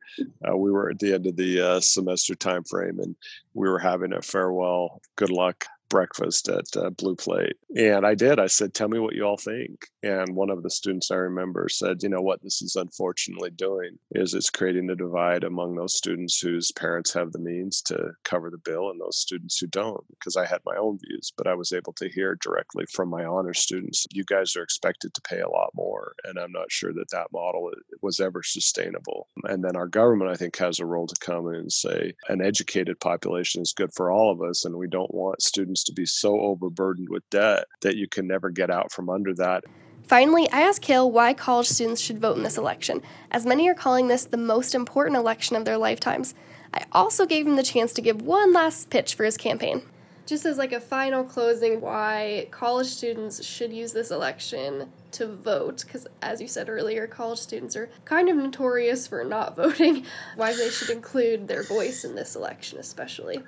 Uh, 0.48 0.56
we 0.56 0.72
were 0.72 0.90
at 0.90 1.00
the 1.00 1.14
end 1.14 1.28
of 1.28 1.36
the 1.36 1.62
uh, 1.62 1.80
semester 1.80 2.36
time 2.36 2.64
frame, 2.64 3.00
and 3.00 3.16
we 3.54 3.68
were 3.68 3.80
having 3.80 4.14
a 4.14 4.22
farewell, 4.22 5.02
good 5.16 5.32
luck 5.32 5.66
breakfast 5.90 6.48
at 6.48 6.66
uh, 6.78 6.90
Blue 6.92 7.16
Plate. 7.16 7.56
And 7.76 8.06
I 8.06 8.16
did. 8.16 8.40
I 8.40 8.48
said, 8.48 8.74
Tell 8.74 8.88
me 8.88 9.00
what 9.00 9.16
you 9.16 9.24
all 9.24 9.38
think. 9.38 9.88
And 10.02 10.36
one 10.36 10.50
of 10.50 10.64
the 10.64 10.70
students 10.70 11.12
I 11.12 11.16
remember 11.16 11.68
said, 11.70 12.02
You 12.02 12.10
know, 12.10 12.22
what 12.22 12.42
this 12.42 12.62
is 12.62 12.76
unfortunately 12.76 13.52
doing 13.52 13.98
is 14.12 14.34
it's 14.34 14.50
creating 14.50 14.90
a 14.90 14.96
divide 14.96 15.44
among 15.44 15.76
those 15.76 15.96
students 15.96 16.40
whose 16.40 16.72
parents 16.72 17.14
have 17.14 17.32
the 17.32 17.40
means 17.40 17.82
to 17.84 18.12
cover 18.24 18.50
the 18.50 18.58
bill 18.58 18.90
and 18.90 19.00
those 19.00 19.20
students 19.20 19.58
who 19.58 19.68
don't. 19.68 20.04
Because 20.10 20.38
I 20.38 20.46
had 20.46 20.62
my 20.66 20.76
own 20.78 21.00
views, 21.00 21.34
but 21.38 21.48
I 21.48 21.56
was 21.56 21.74
able 21.74 21.94
to 21.94 22.10
hear 22.10 22.38
directly 22.42 22.86
from 22.92 23.10
my 23.10 23.26
honor 23.26 23.54
students, 23.54 24.06
You 24.12 24.24
guys 24.24 24.56
are 24.56 24.64
expected 24.64 25.14
to 25.14 25.22
pay 25.22 25.40
a 25.40 25.50
lot 25.50 25.72
more. 25.76 26.14
And 26.24 26.40
I'm 26.40 26.52
not 26.52 26.72
sure 26.72 26.94
that 26.94 27.10
that 27.12 27.32
model 27.34 27.72
was 28.02 28.20
ever 28.20 28.44
sustainable. 28.44 29.28
And 29.44 29.64
then 29.64 29.76
our 29.76 29.88
government, 29.88 30.32
I 30.32 30.36
think, 30.36 30.58
has 30.58 30.80
a 30.80 30.86
role 30.86 31.08
to 31.08 31.16
come 31.20 31.48
in 31.50 31.56
and 31.56 31.72
say, 31.72 32.14
An 32.30 32.42
educated 32.42 33.00
population 33.00 33.62
is 33.62 33.74
good 33.74 33.94
for 33.94 34.12
all 34.12 34.32
of 34.32 34.42
us. 34.42 34.66
And 34.66 34.76
we 34.76 34.88
don't 34.88 35.14
want 35.14 35.42
students 35.42 35.79
to 35.84 35.94
be 35.94 36.06
so 36.06 36.40
overburdened 36.40 37.10
with 37.10 37.30
debt 37.30 37.66
that 37.82 37.96
you 37.96 38.08
can 38.08 38.28
never 38.28 38.50
get 38.50 38.70
out 38.70 38.92
from 38.92 39.10
under 39.10 39.34
that. 39.36 39.64
Finally, 40.04 40.50
I 40.52 40.62
asked 40.62 40.82
Kael 40.82 41.12
why 41.12 41.36
college 41.36 41.68
students 41.68 42.02
should 42.02 42.20
vote 42.20 42.36
in 42.36 42.42
this 42.42 42.58
election, 42.58 43.04
as 43.30 43.46
many 43.46 43.70
are 43.70 43.76
calling 43.76 44.08
this 44.08 44.26
the 44.26 44.38
most 44.38 44.74
important 44.74 45.18
election 45.18 45.56
of 45.56 45.66
their 45.66 45.78
lifetimes. 45.78 46.34
I 46.74 46.86
also 46.92 47.26
gave 47.26 47.46
him 47.46 47.56
the 47.56 47.64
chance 47.64 47.94
to 47.94 48.02
give 48.02 48.22
one 48.22 48.52
last 48.52 48.90
pitch 48.90 49.14
for 49.14 49.24
his 49.24 49.38
campaign. 49.38 49.84
Just 50.26 50.46
as 50.46 50.58
like 50.58 50.74
a 50.74 50.80
final 50.80 51.24
closing, 51.24 51.82
why 51.82 52.48
college 52.52 52.88
students 52.88 53.44
should 53.44 53.74
use 53.74 53.94
this 53.94 54.12
election 54.12 54.88
to 55.12 55.28
vote, 55.28 55.84
because 55.86 56.08
as 56.22 56.40
you 56.40 56.48
said 56.48 56.70
earlier, 56.70 57.08
college 57.08 57.40
students 57.40 57.76
are 57.76 57.90
kind 58.06 58.30
of 58.30 58.36
notorious 58.36 59.08
for 59.08 59.24
not 59.24 59.56
voting, 59.56 60.06
why 60.36 60.54
they 60.54 60.70
should 60.70 60.90
include 60.90 61.48
their 61.48 61.64
voice 61.64 62.04
in 62.04 62.16
this 62.16 62.36
election, 62.36 62.80
especially. 62.80 63.44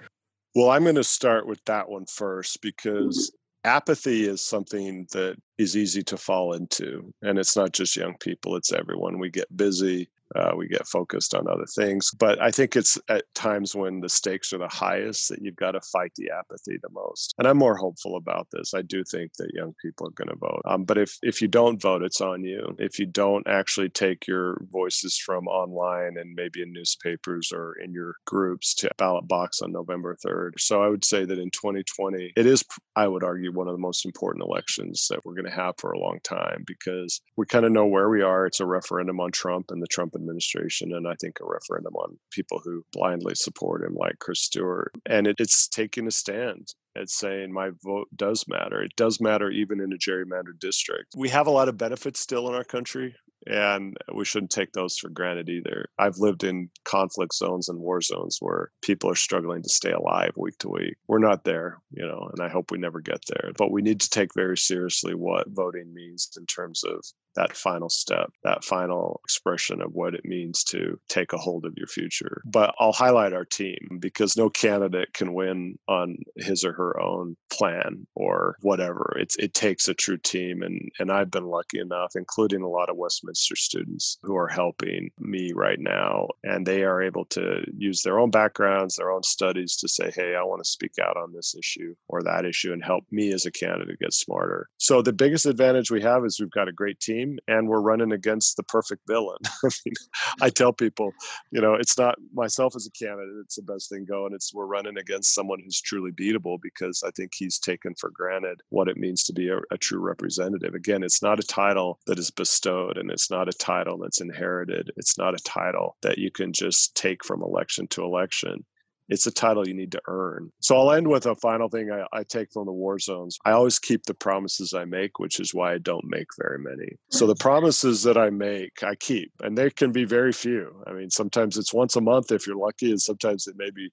Well, 0.56 0.70
I'm 0.70 0.84
going 0.84 0.96
to 0.96 1.04
start 1.04 1.48
with 1.48 1.64
that 1.66 1.90
one 1.90 2.06
first 2.06 2.58
mm-hmm. 2.58 2.68
because 2.68 3.32
apathy 3.64 4.28
is 4.28 4.42
something 4.42 5.08
that 5.12 5.38
is 5.58 5.78
easy 5.78 6.04
to 6.04 6.18
fall 6.18 6.54
into. 6.54 7.14
And 7.22 7.38
it's 7.38 7.56
not 7.56 7.72
just 7.74 7.96
young 7.96 8.16
people, 8.20 8.56
it's 8.56 8.74
everyone. 8.74 9.20
We 9.20 9.30
get 9.30 9.56
busy, 9.56 10.10
uh, 10.36 10.52
we 10.56 10.68
get 10.68 10.88
focused 10.88 11.34
on 11.34 11.48
other 11.48 11.66
things. 11.76 12.12
But 12.12 12.42
I 12.42 12.52
think 12.52 12.76
it's 12.76 12.98
at 13.10 13.26
times 13.36 13.76
when 13.76 14.02
the 14.02 14.10
stakes 14.10 14.54
are 14.54 14.58
the 14.58 14.68
highest 14.68 15.30
that 15.30 15.42
you've 15.42 15.56
got 15.56 15.72
to 15.72 15.82
fight 15.82 16.12
the 16.16 16.30
apathy 16.32 16.78
the 16.82 16.90
most. 16.92 17.34
And 17.38 17.48
I'm 17.48 17.58
more 17.58 17.76
hopeful 17.76 18.16
about 18.16 18.48
this. 18.52 18.74
I 18.74 18.82
do 18.82 19.04
think 19.04 19.34
that 19.38 19.54
young 19.54 19.74
people 19.82 20.08
are 20.08 20.12
going 20.12 20.30
to 20.30 20.36
vote. 20.36 20.62
Um, 20.66 20.84
but 20.84 20.98
if 20.98 21.18
if 21.22 21.42
you 21.42 21.48
don't 21.48 21.82
vote, 21.82 22.04
it's 22.04 22.22
on 22.22 22.44
you. 22.44 22.76
If 22.80 23.00
you 23.00 23.06
don't 23.06 23.48
actually 23.48 23.90
take 23.90 24.28
your 24.28 24.62
voices 24.72 25.18
from 25.18 25.48
online 25.48 26.18
and 26.18 26.34
maybe 26.36 26.62
in 26.62 26.74
newspapers 26.74 27.52
or 27.54 27.76
in 27.84 27.94
your 27.94 28.16
groups 28.26 28.74
to 28.76 28.90
ballot 28.98 29.28
box 29.28 29.62
on 29.62 29.72
November 29.72 30.18
3rd. 30.26 30.52
So 30.58 30.82
I 30.82 30.90
would 30.90 31.06
say 31.06 31.26
that 31.26 31.40
in 31.40 31.50
2020, 31.52 32.34
it 32.36 32.46
is, 32.46 32.64
I 32.96 33.08
would 33.08 33.24
argue, 33.24 33.52
one 33.52 33.68
of 33.68 33.74
the 33.74 33.80
most 33.80 34.06
important 34.06 34.44
elections 34.46 35.08
that 35.10 35.26
we're 35.26 35.34
going 35.34 35.46
to 35.46 35.52
have 35.52 35.76
for 35.78 35.92
a 35.92 36.00
long 36.00 36.20
time 36.24 36.64
because 36.66 37.22
we 37.38 37.46
kind 37.46 37.66
of 37.66 37.72
know 37.72 37.86
where 37.86 38.10
we 38.10 38.22
are. 38.22 38.46
It's 38.46 38.60
a 38.60 38.66
referendum 38.66 39.20
on 39.20 39.32
Trump 39.32 39.68
and 39.70 39.82
the 39.82 39.88
Trump 39.88 40.16
administration, 40.22 40.94
and 40.94 41.08
I 41.08 41.16
think 41.20 41.40
a 41.40 41.46
referendum 41.46 41.96
on 41.96 42.18
people 42.32 42.62
who 42.64 42.84
blindly 42.94 43.36
support 43.36 43.84
him, 43.84 43.96
like 43.96 44.20
Chris 44.20 44.42
Stewart. 44.42 44.92
And 45.06 45.28
it, 45.28 45.36
it's 45.40 45.68
taking 45.68 46.08
a 46.08 46.12
stand. 46.12 46.70
It's 46.96 47.18
saying 47.18 47.54
my 47.54 47.72
vote 47.84 48.08
does 48.16 48.46
matter. 48.48 48.82
It 48.82 48.96
does 48.98 49.22
matter 49.22 49.50
even 49.50 49.80
in 49.80 49.94
a 49.94 49.98
gerrymandered 49.98 50.60
district. 50.60 51.14
We 51.16 51.30
have 51.30 51.48
a 51.48 51.52
lot 51.52 51.70
of 51.70 51.78
benefits 51.78 52.20
still 52.20 52.50
in 52.50 52.56
our 52.56 52.66
country 52.66 53.16
and 53.48 53.98
we 54.14 54.26
shouldn't 54.26 54.52
take 54.52 54.74
those 54.74 54.98
for 54.98 55.10
granted 55.10 55.50
either. 55.50 55.90
I've 55.98 56.18
lived 56.18 56.44
in 56.44 56.70
conflict 56.86 57.34
zones 57.36 57.70
and 57.70 57.80
war 57.80 58.02
zones 58.02 58.38
where 58.40 58.72
people 58.82 59.10
are 59.10 59.16
struggling 59.16 59.64
to 59.64 59.70
stay 59.70 59.92
alive 59.92 60.34
week 60.36 60.58
to 60.60 60.70
week. 60.70 60.96
We're 61.08 61.20
not 61.20 61.44
there, 61.44 61.80
you 61.92 62.06
know, 62.06 62.30
and 62.32 62.46
I 62.46 62.50
hope 62.50 62.72
we 62.72 62.78
never 62.78 63.02
get 63.02 63.24
there. 63.28 63.52
But 63.58 63.72
we 63.72 63.82
need 63.82 64.00
to 64.02 64.10
take 64.10 64.34
very 64.36 64.58
seriously 64.58 65.16
what 65.16 65.48
voting 65.50 65.94
means 65.94 66.30
in 66.38 66.46
terms 66.46 66.84
of 66.84 67.04
that 67.36 67.56
final 67.56 67.90
step, 67.90 68.32
that 68.44 68.64
final 68.64 69.22
expression 69.24 69.82
of 69.82 69.94
what 69.94 70.14
it 70.14 70.26
means 70.26 70.64
to 70.66 71.00
take 71.10 71.34
a 71.34 71.38
hold 71.38 71.66
of 71.66 71.74
your 71.78 71.88
future. 71.88 72.42
But 72.46 72.74
I'll 72.80 72.92
highlight 72.92 73.34
our 73.34 73.46
team 73.46 74.00
because 74.00 74.38
no 74.38 74.50
candidate 74.50 75.14
can 75.14 75.34
win 75.34 75.78
on 75.88 76.18
his 76.36 76.64
or 76.64 76.74
her 76.74 77.00
own 77.02 77.36
plan 77.52 78.08
or 78.16 78.56
whatever. 78.62 79.16
It's 79.20 79.36
it 79.38 79.54
takes 79.54 79.88
a 79.88 79.94
true 79.94 80.18
team 80.18 80.62
and 80.62 80.90
and 81.00 81.12
I've 81.12 81.32
been 81.32 81.46
lucky 81.46 81.80
enough, 81.80 82.12
including 82.16 82.62
a 82.62 82.70
lot 82.70 82.90
of 82.90 82.98
Westminster 82.98 83.56
students 83.56 84.18
who 84.24 84.36
are 84.36 84.48
helping 84.48 85.10
me 85.20 85.52
right 85.56 85.80
now. 85.80 86.28
And 86.44 86.66
they 86.66 86.84
are 86.84 87.02
able 87.02 87.26
to 87.26 87.64
use 87.78 88.02
their 88.02 88.20
own 88.20 88.32
backgrounds, 88.32 88.96
their 88.96 89.12
own 89.12 89.24
studies 89.24 89.76
to 89.78 89.88
say, 89.88 90.12
hey, 90.14 90.36
I 90.36 90.44
want 90.44 90.64
to 90.64 90.70
speak 90.70 90.94
out 91.02 91.18
on 91.18 91.34
this 91.34 91.56
issue 91.58 91.96
or 92.08 92.22
that 92.24 92.46
issue 92.46 92.74
and 92.74 92.84
help 92.84 93.06
me 93.12 93.32
as 93.32 93.46
a 93.46 93.52
candidate 93.52 94.00
get 94.00 94.14
smarter. 94.14 94.68
So 94.78 95.02
the 95.02 95.14
biggest 95.14 95.46
advantage 95.46 95.92
we 95.92 96.02
have 96.02 96.26
is 96.26 96.40
we've 96.40 96.52
got 96.52 96.68
a 96.68 96.74
great 96.74 97.00
team 97.00 97.21
team 97.22 97.38
and 97.48 97.68
we're 97.68 97.82
running 97.82 98.12
against 98.12 98.58
the 98.58 98.64
perfect 98.64 99.02
villain. 99.08 99.38
I 99.64 99.70
mean, 99.86 99.94
I 100.42 100.50
tell 100.50 100.74
people, 100.74 101.12
you 101.52 101.62
know, 101.62 101.76
it's 101.76 101.98
not 101.98 102.16
myself 102.34 102.76
as 102.76 102.88
a 102.88 102.92
candidate, 102.92 103.36
it's 103.44 103.56
the 103.56 103.64
best 103.64 103.90
thing 103.90 104.06
going. 104.06 104.34
It's 104.34 104.54
we're 104.54 104.66
running 104.66 104.98
against 104.98 105.34
someone 105.34 105.60
who's 105.64 105.82
truly 105.82 106.12
beatable 106.12 106.58
because 106.62 107.04
I 107.06 107.12
think 107.12 107.32
he's 107.34 107.60
taken 107.60 107.94
for 107.96 108.10
granted 108.10 108.62
what 108.70 108.88
it 108.88 108.98
means 108.98 109.24
to 109.26 109.34
be 109.34 109.50
a, 109.50 109.60
a 109.72 109.78
true 109.78 110.00
representative. 110.00 110.74
Again, 110.74 111.04
it's 111.04 111.22
not 111.22 111.40
a 111.40 111.44
title 111.44 112.00
that 112.08 112.20
is 112.20 112.32
bestowed 112.32 112.98
and 112.98 113.12
it's 113.12 113.30
not 113.30 113.50
a 113.50 113.54
title 113.54 113.98
that's 113.98 114.22
inherited. 114.22 114.92
It's 114.98 115.18
not 115.18 115.34
a 115.34 115.44
title 115.44 115.98
that 116.02 116.18
you 116.18 116.32
can 116.32 116.54
just 116.54 116.96
take 116.96 117.24
from 117.24 117.42
election 117.42 117.88
to 117.90 118.04
election 118.04 118.66
It's 119.12 119.28
a 119.28 119.32
title 119.32 119.68
you 119.68 119.74
need 119.74 119.92
to 119.92 120.02
earn. 120.08 120.54
So 120.62 120.78
I'll 120.78 120.94
end 120.94 121.10
with 121.10 121.26
a 121.26 121.36
final 121.36 121.68
thing 121.68 121.92
I, 121.92 122.06
I 122.18 122.24
take 122.24 122.50
from 122.54 122.66
the 122.66 122.72
war 122.72 122.98
zones. 122.98 123.38
I 123.44 123.52
always 123.52 123.78
keep 123.78 124.06
the 124.06 124.14
promises 124.14 124.74
I 124.74 124.86
make, 124.86 125.20
which 125.20 125.42
is 125.42 125.54
why 125.54 125.74
I 125.74 125.80
don't 125.80 126.06
make 126.06 126.28
very 126.42 126.58
many. 126.58 126.94
So 127.10 127.28
the 127.28 127.36
mm. 127.36 127.40
promises 127.40 128.04
that 128.04 128.18
I 128.18 128.30
make, 128.30 128.82
I 128.84 128.96
keep, 128.96 129.34
and 129.42 129.58
they 129.58 129.70
can 129.70 129.92
be 129.92 130.06
very 130.06 130.32
few. 130.32 130.82
I 130.88 130.94
mean, 130.94 131.10
sometimes 131.10 131.58
it's 131.58 131.74
once 131.74 131.98
a 131.98 132.02
month 132.02 132.32
if 132.32 132.48
you're 132.48 132.56
lucky, 132.56 132.90
and 132.90 133.02
sometimes 133.02 133.48
it 133.48 133.56
may 133.58 133.70
be 133.70 133.90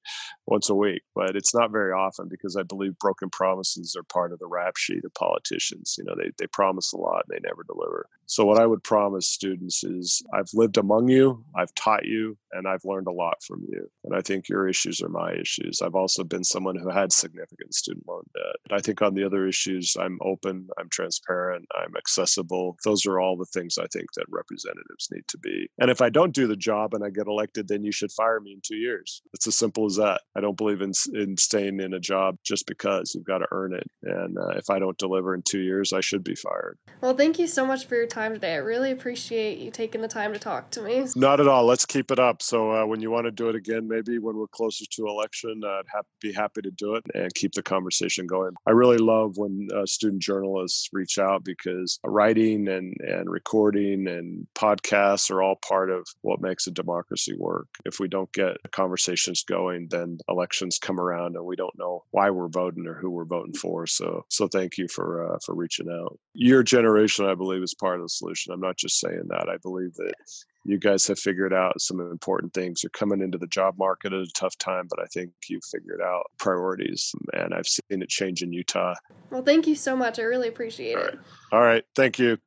once 0.46 0.70
a 0.70 0.74
week, 0.74 1.02
but 1.16 1.34
it's 1.34 1.52
not 1.52 1.72
very 1.72 1.92
often 1.92 2.28
because 2.28 2.54
I 2.56 2.62
believe 2.62 2.96
broken 3.00 3.28
promises 3.28 3.96
are 3.98 4.04
part 4.04 4.32
of 4.32 4.38
the 4.38 4.46
rap 4.46 4.76
sheet 4.76 5.04
of 5.04 5.12
politicians. 5.14 5.96
You 5.98 6.04
know, 6.04 6.14
they, 6.16 6.30
they 6.38 6.46
promise 6.46 6.92
a 6.92 6.96
lot 6.96 7.24
and 7.28 7.36
they 7.36 7.48
never 7.48 7.64
deliver. 7.64 8.06
So, 8.26 8.44
what 8.44 8.60
I 8.60 8.66
would 8.66 8.84
promise 8.84 9.28
students 9.28 9.82
is 9.82 10.22
I've 10.32 10.50
lived 10.54 10.76
among 10.76 11.08
you, 11.08 11.44
I've 11.56 11.74
taught 11.74 12.04
you, 12.04 12.36
and 12.52 12.68
I've 12.68 12.84
learned 12.84 13.08
a 13.08 13.12
lot 13.12 13.42
from 13.42 13.64
you. 13.68 13.90
And 14.04 14.14
I 14.14 14.20
think 14.20 14.48
your 14.48 14.68
issues 14.68 15.02
are 15.02 15.07
my 15.08 15.32
issues. 15.34 15.82
I've 15.82 15.94
also 15.94 16.24
been 16.24 16.44
someone 16.44 16.76
who 16.76 16.90
had 16.90 17.12
significant 17.12 17.74
student 17.74 18.06
loan 18.08 18.22
debt. 18.34 18.56
And 18.68 18.78
I 18.78 18.80
think 18.82 19.02
on 19.02 19.14
the 19.14 19.24
other 19.24 19.46
issues, 19.46 19.96
I'm 19.98 20.18
open, 20.22 20.68
I'm 20.78 20.88
transparent, 20.90 21.66
I'm 21.74 21.96
accessible. 21.96 22.76
Those 22.84 23.06
are 23.06 23.20
all 23.20 23.36
the 23.36 23.46
things 23.46 23.78
I 23.78 23.86
think 23.92 24.06
that 24.16 24.26
representatives 24.28 25.08
need 25.10 25.24
to 25.28 25.38
be. 25.38 25.68
And 25.78 25.90
if 25.90 26.00
I 26.00 26.10
don't 26.10 26.34
do 26.34 26.46
the 26.46 26.56
job 26.56 26.94
and 26.94 27.04
I 27.04 27.10
get 27.10 27.26
elected, 27.26 27.68
then 27.68 27.84
you 27.84 27.92
should 27.92 28.12
fire 28.12 28.40
me 28.40 28.52
in 28.52 28.60
two 28.64 28.76
years. 28.76 29.22
It's 29.34 29.46
as 29.46 29.56
simple 29.56 29.86
as 29.86 29.96
that. 29.96 30.22
I 30.36 30.40
don't 30.40 30.56
believe 30.56 30.80
in, 30.80 30.92
in 31.14 31.36
staying 31.36 31.80
in 31.80 31.94
a 31.94 32.00
job 32.00 32.36
just 32.44 32.66
because 32.66 33.14
you've 33.14 33.24
got 33.24 33.38
to 33.38 33.46
earn 33.50 33.74
it. 33.74 33.86
And 34.02 34.38
uh, 34.38 34.50
if 34.50 34.70
I 34.70 34.78
don't 34.78 34.98
deliver 34.98 35.34
in 35.34 35.42
two 35.42 35.60
years, 35.60 35.92
I 35.92 36.00
should 36.00 36.24
be 36.24 36.34
fired. 36.34 36.78
Well, 37.00 37.14
thank 37.14 37.38
you 37.38 37.46
so 37.46 37.66
much 37.66 37.86
for 37.86 37.94
your 37.94 38.06
time 38.06 38.34
today. 38.34 38.54
I 38.54 38.58
really 38.58 38.90
appreciate 38.90 39.58
you 39.58 39.70
taking 39.70 40.00
the 40.00 40.08
time 40.08 40.32
to 40.32 40.38
talk 40.38 40.70
to 40.70 40.82
me. 40.82 41.06
Not 41.16 41.40
at 41.40 41.48
all. 41.48 41.64
Let's 41.64 41.86
keep 41.86 42.10
it 42.10 42.18
up. 42.18 42.42
So 42.42 42.72
uh, 42.72 42.86
when 42.86 43.00
you 43.00 43.10
want 43.10 43.26
to 43.26 43.30
do 43.30 43.48
it 43.48 43.54
again, 43.54 43.88
maybe 43.88 44.18
when 44.18 44.36
we're 44.36 44.48
closer 44.48 44.84
to 44.90 44.97
election, 45.06 45.62
uh, 45.64 45.68
I'd 45.68 45.88
ha- 45.92 46.02
be 46.20 46.32
happy 46.32 46.62
to 46.62 46.70
do 46.70 46.94
it 46.94 47.04
and 47.14 47.32
keep 47.34 47.52
the 47.52 47.62
conversation 47.62 48.26
going. 48.26 48.54
I 48.66 48.70
really 48.70 48.98
love 48.98 49.36
when 49.36 49.68
uh, 49.74 49.86
student 49.86 50.22
journalists 50.22 50.88
reach 50.92 51.18
out 51.18 51.44
because 51.44 51.98
writing 52.04 52.68
and, 52.68 52.94
and 53.00 53.30
recording 53.30 54.08
and 54.08 54.46
podcasts 54.54 55.30
are 55.30 55.42
all 55.42 55.56
part 55.56 55.90
of 55.90 56.06
what 56.22 56.40
makes 56.40 56.66
a 56.66 56.70
democracy 56.70 57.34
work. 57.38 57.68
If 57.84 58.00
we 58.00 58.08
don't 58.08 58.32
get 58.32 58.56
conversations 58.72 59.44
going, 59.44 59.88
then 59.90 60.18
elections 60.28 60.78
come 60.78 60.98
around 61.00 61.36
and 61.36 61.44
we 61.44 61.56
don't 61.56 61.78
know 61.78 62.04
why 62.10 62.30
we're 62.30 62.48
voting 62.48 62.86
or 62.86 62.94
who 62.94 63.10
we're 63.10 63.24
voting 63.24 63.54
for. 63.54 63.86
So, 63.86 64.24
so 64.28 64.48
thank 64.48 64.78
you 64.78 64.88
for 64.88 65.34
uh, 65.34 65.38
for 65.44 65.54
reaching 65.54 65.88
out. 65.90 66.18
Your 66.34 66.62
generation, 66.62 67.26
I 67.26 67.34
believe, 67.34 67.62
is 67.62 67.74
part 67.74 67.96
of 67.96 68.02
the 68.02 68.08
solution. 68.08 68.52
I'm 68.52 68.60
not 68.60 68.76
just 68.76 69.00
saying 69.00 69.24
that. 69.28 69.48
I 69.48 69.56
believe 69.62 69.94
that 69.94 70.14
you 70.64 70.78
guys 70.78 71.06
have 71.06 71.18
figured 71.18 71.52
out 71.52 71.80
some 71.80 72.00
important 72.00 72.52
things. 72.52 72.82
You're 72.82 72.90
coming 72.90 73.20
into 73.20 73.38
the 73.38 73.46
job 73.46 73.76
market 73.78 74.12
at 74.12 74.20
a 74.20 74.30
tough 74.34 74.56
time, 74.58 74.86
but 74.88 75.00
I 75.00 75.06
think 75.06 75.30
you've 75.48 75.64
figured 75.64 76.00
out 76.02 76.24
priorities, 76.38 77.14
and 77.32 77.54
I've 77.54 77.66
seen 77.66 78.02
it 78.02 78.08
change 78.08 78.42
in 78.42 78.52
Utah. 78.52 78.94
Well, 79.30 79.42
thank 79.42 79.66
you 79.66 79.74
so 79.74 79.96
much. 79.96 80.18
I 80.18 80.22
really 80.22 80.48
appreciate 80.48 80.96
All 80.96 81.04
it. 81.04 81.18
All 81.52 81.60
right. 81.60 81.84
Thank 81.94 82.18
you. 82.18 82.38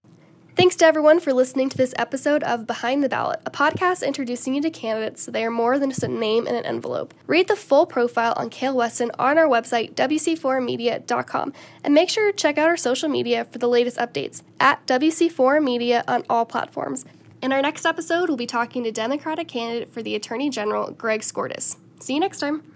Thanks 0.58 0.76
to 0.76 0.86
everyone 0.86 1.22
for 1.22 1.32
listening 1.32 1.70
to 1.70 1.78
this 1.78 1.94
episode 1.98 2.44
of 2.44 2.68
Behind 2.68 3.02
the 3.02 3.08
Ballot, 3.08 3.40
a 3.46 3.50
podcast 3.50 4.06
introducing 4.06 4.54
you 4.54 4.62
to 4.62 4.70
candidates 4.70 5.24
so 5.24 5.32
they 5.32 5.46
are 5.46 5.50
more 5.50 5.80
than 5.80 5.90
just 5.90 6.04
a 6.04 6.10
name 6.10 6.46
in 6.46 6.56
an 6.56 6.66
envelope. 6.66 7.14
Read 7.26 7.48
the 7.48 7.56
full 7.56 7.86
profile 7.86 8.34
on 8.36 8.50
Kael 8.50 8.76
Weston 8.76 9.12
on 9.18 9.38
our 9.38 9.48
website, 9.48 9.94
wc4media.com, 9.94 11.54
and 11.86 11.94
make 11.94 12.10
sure 12.10 12.30
to 12.30 12.38
check 12.38 12.58
out 12.58 12.68
our 12.68 12.76
social 12.76 13.08
media 13.08 13.46
for 13.46 13.60
the 13.60 13.70
latest 13.70 13.98
updates 13.98 14.44
at 14.60 14.86
WC4 14.88 15.64
Media 15.64 16.04
on 16.06 16.26
all 16.30 16.46
platforms. 16.46 17.06
In 17.42 17.52
our 17.52 17.62
next 17.62 17.88
episode, 17.88 18.30
we'll 18.30 18.38
be 18.38 18.46
talking 18.46 18.84
to 18.84 18.92
Democratic 18.92 19.48
candidate 19.48 19.92
for 19.92 20.04
the 20.04 20.14
Attorney 20.14 20.52
General, 20.52 20.92
Greg 20.92 21.22
Skordas. 21.22 21.76
See 22.00 22.14
you 22.14 22.20
next 22.20 22.40
time. 22.40 22.71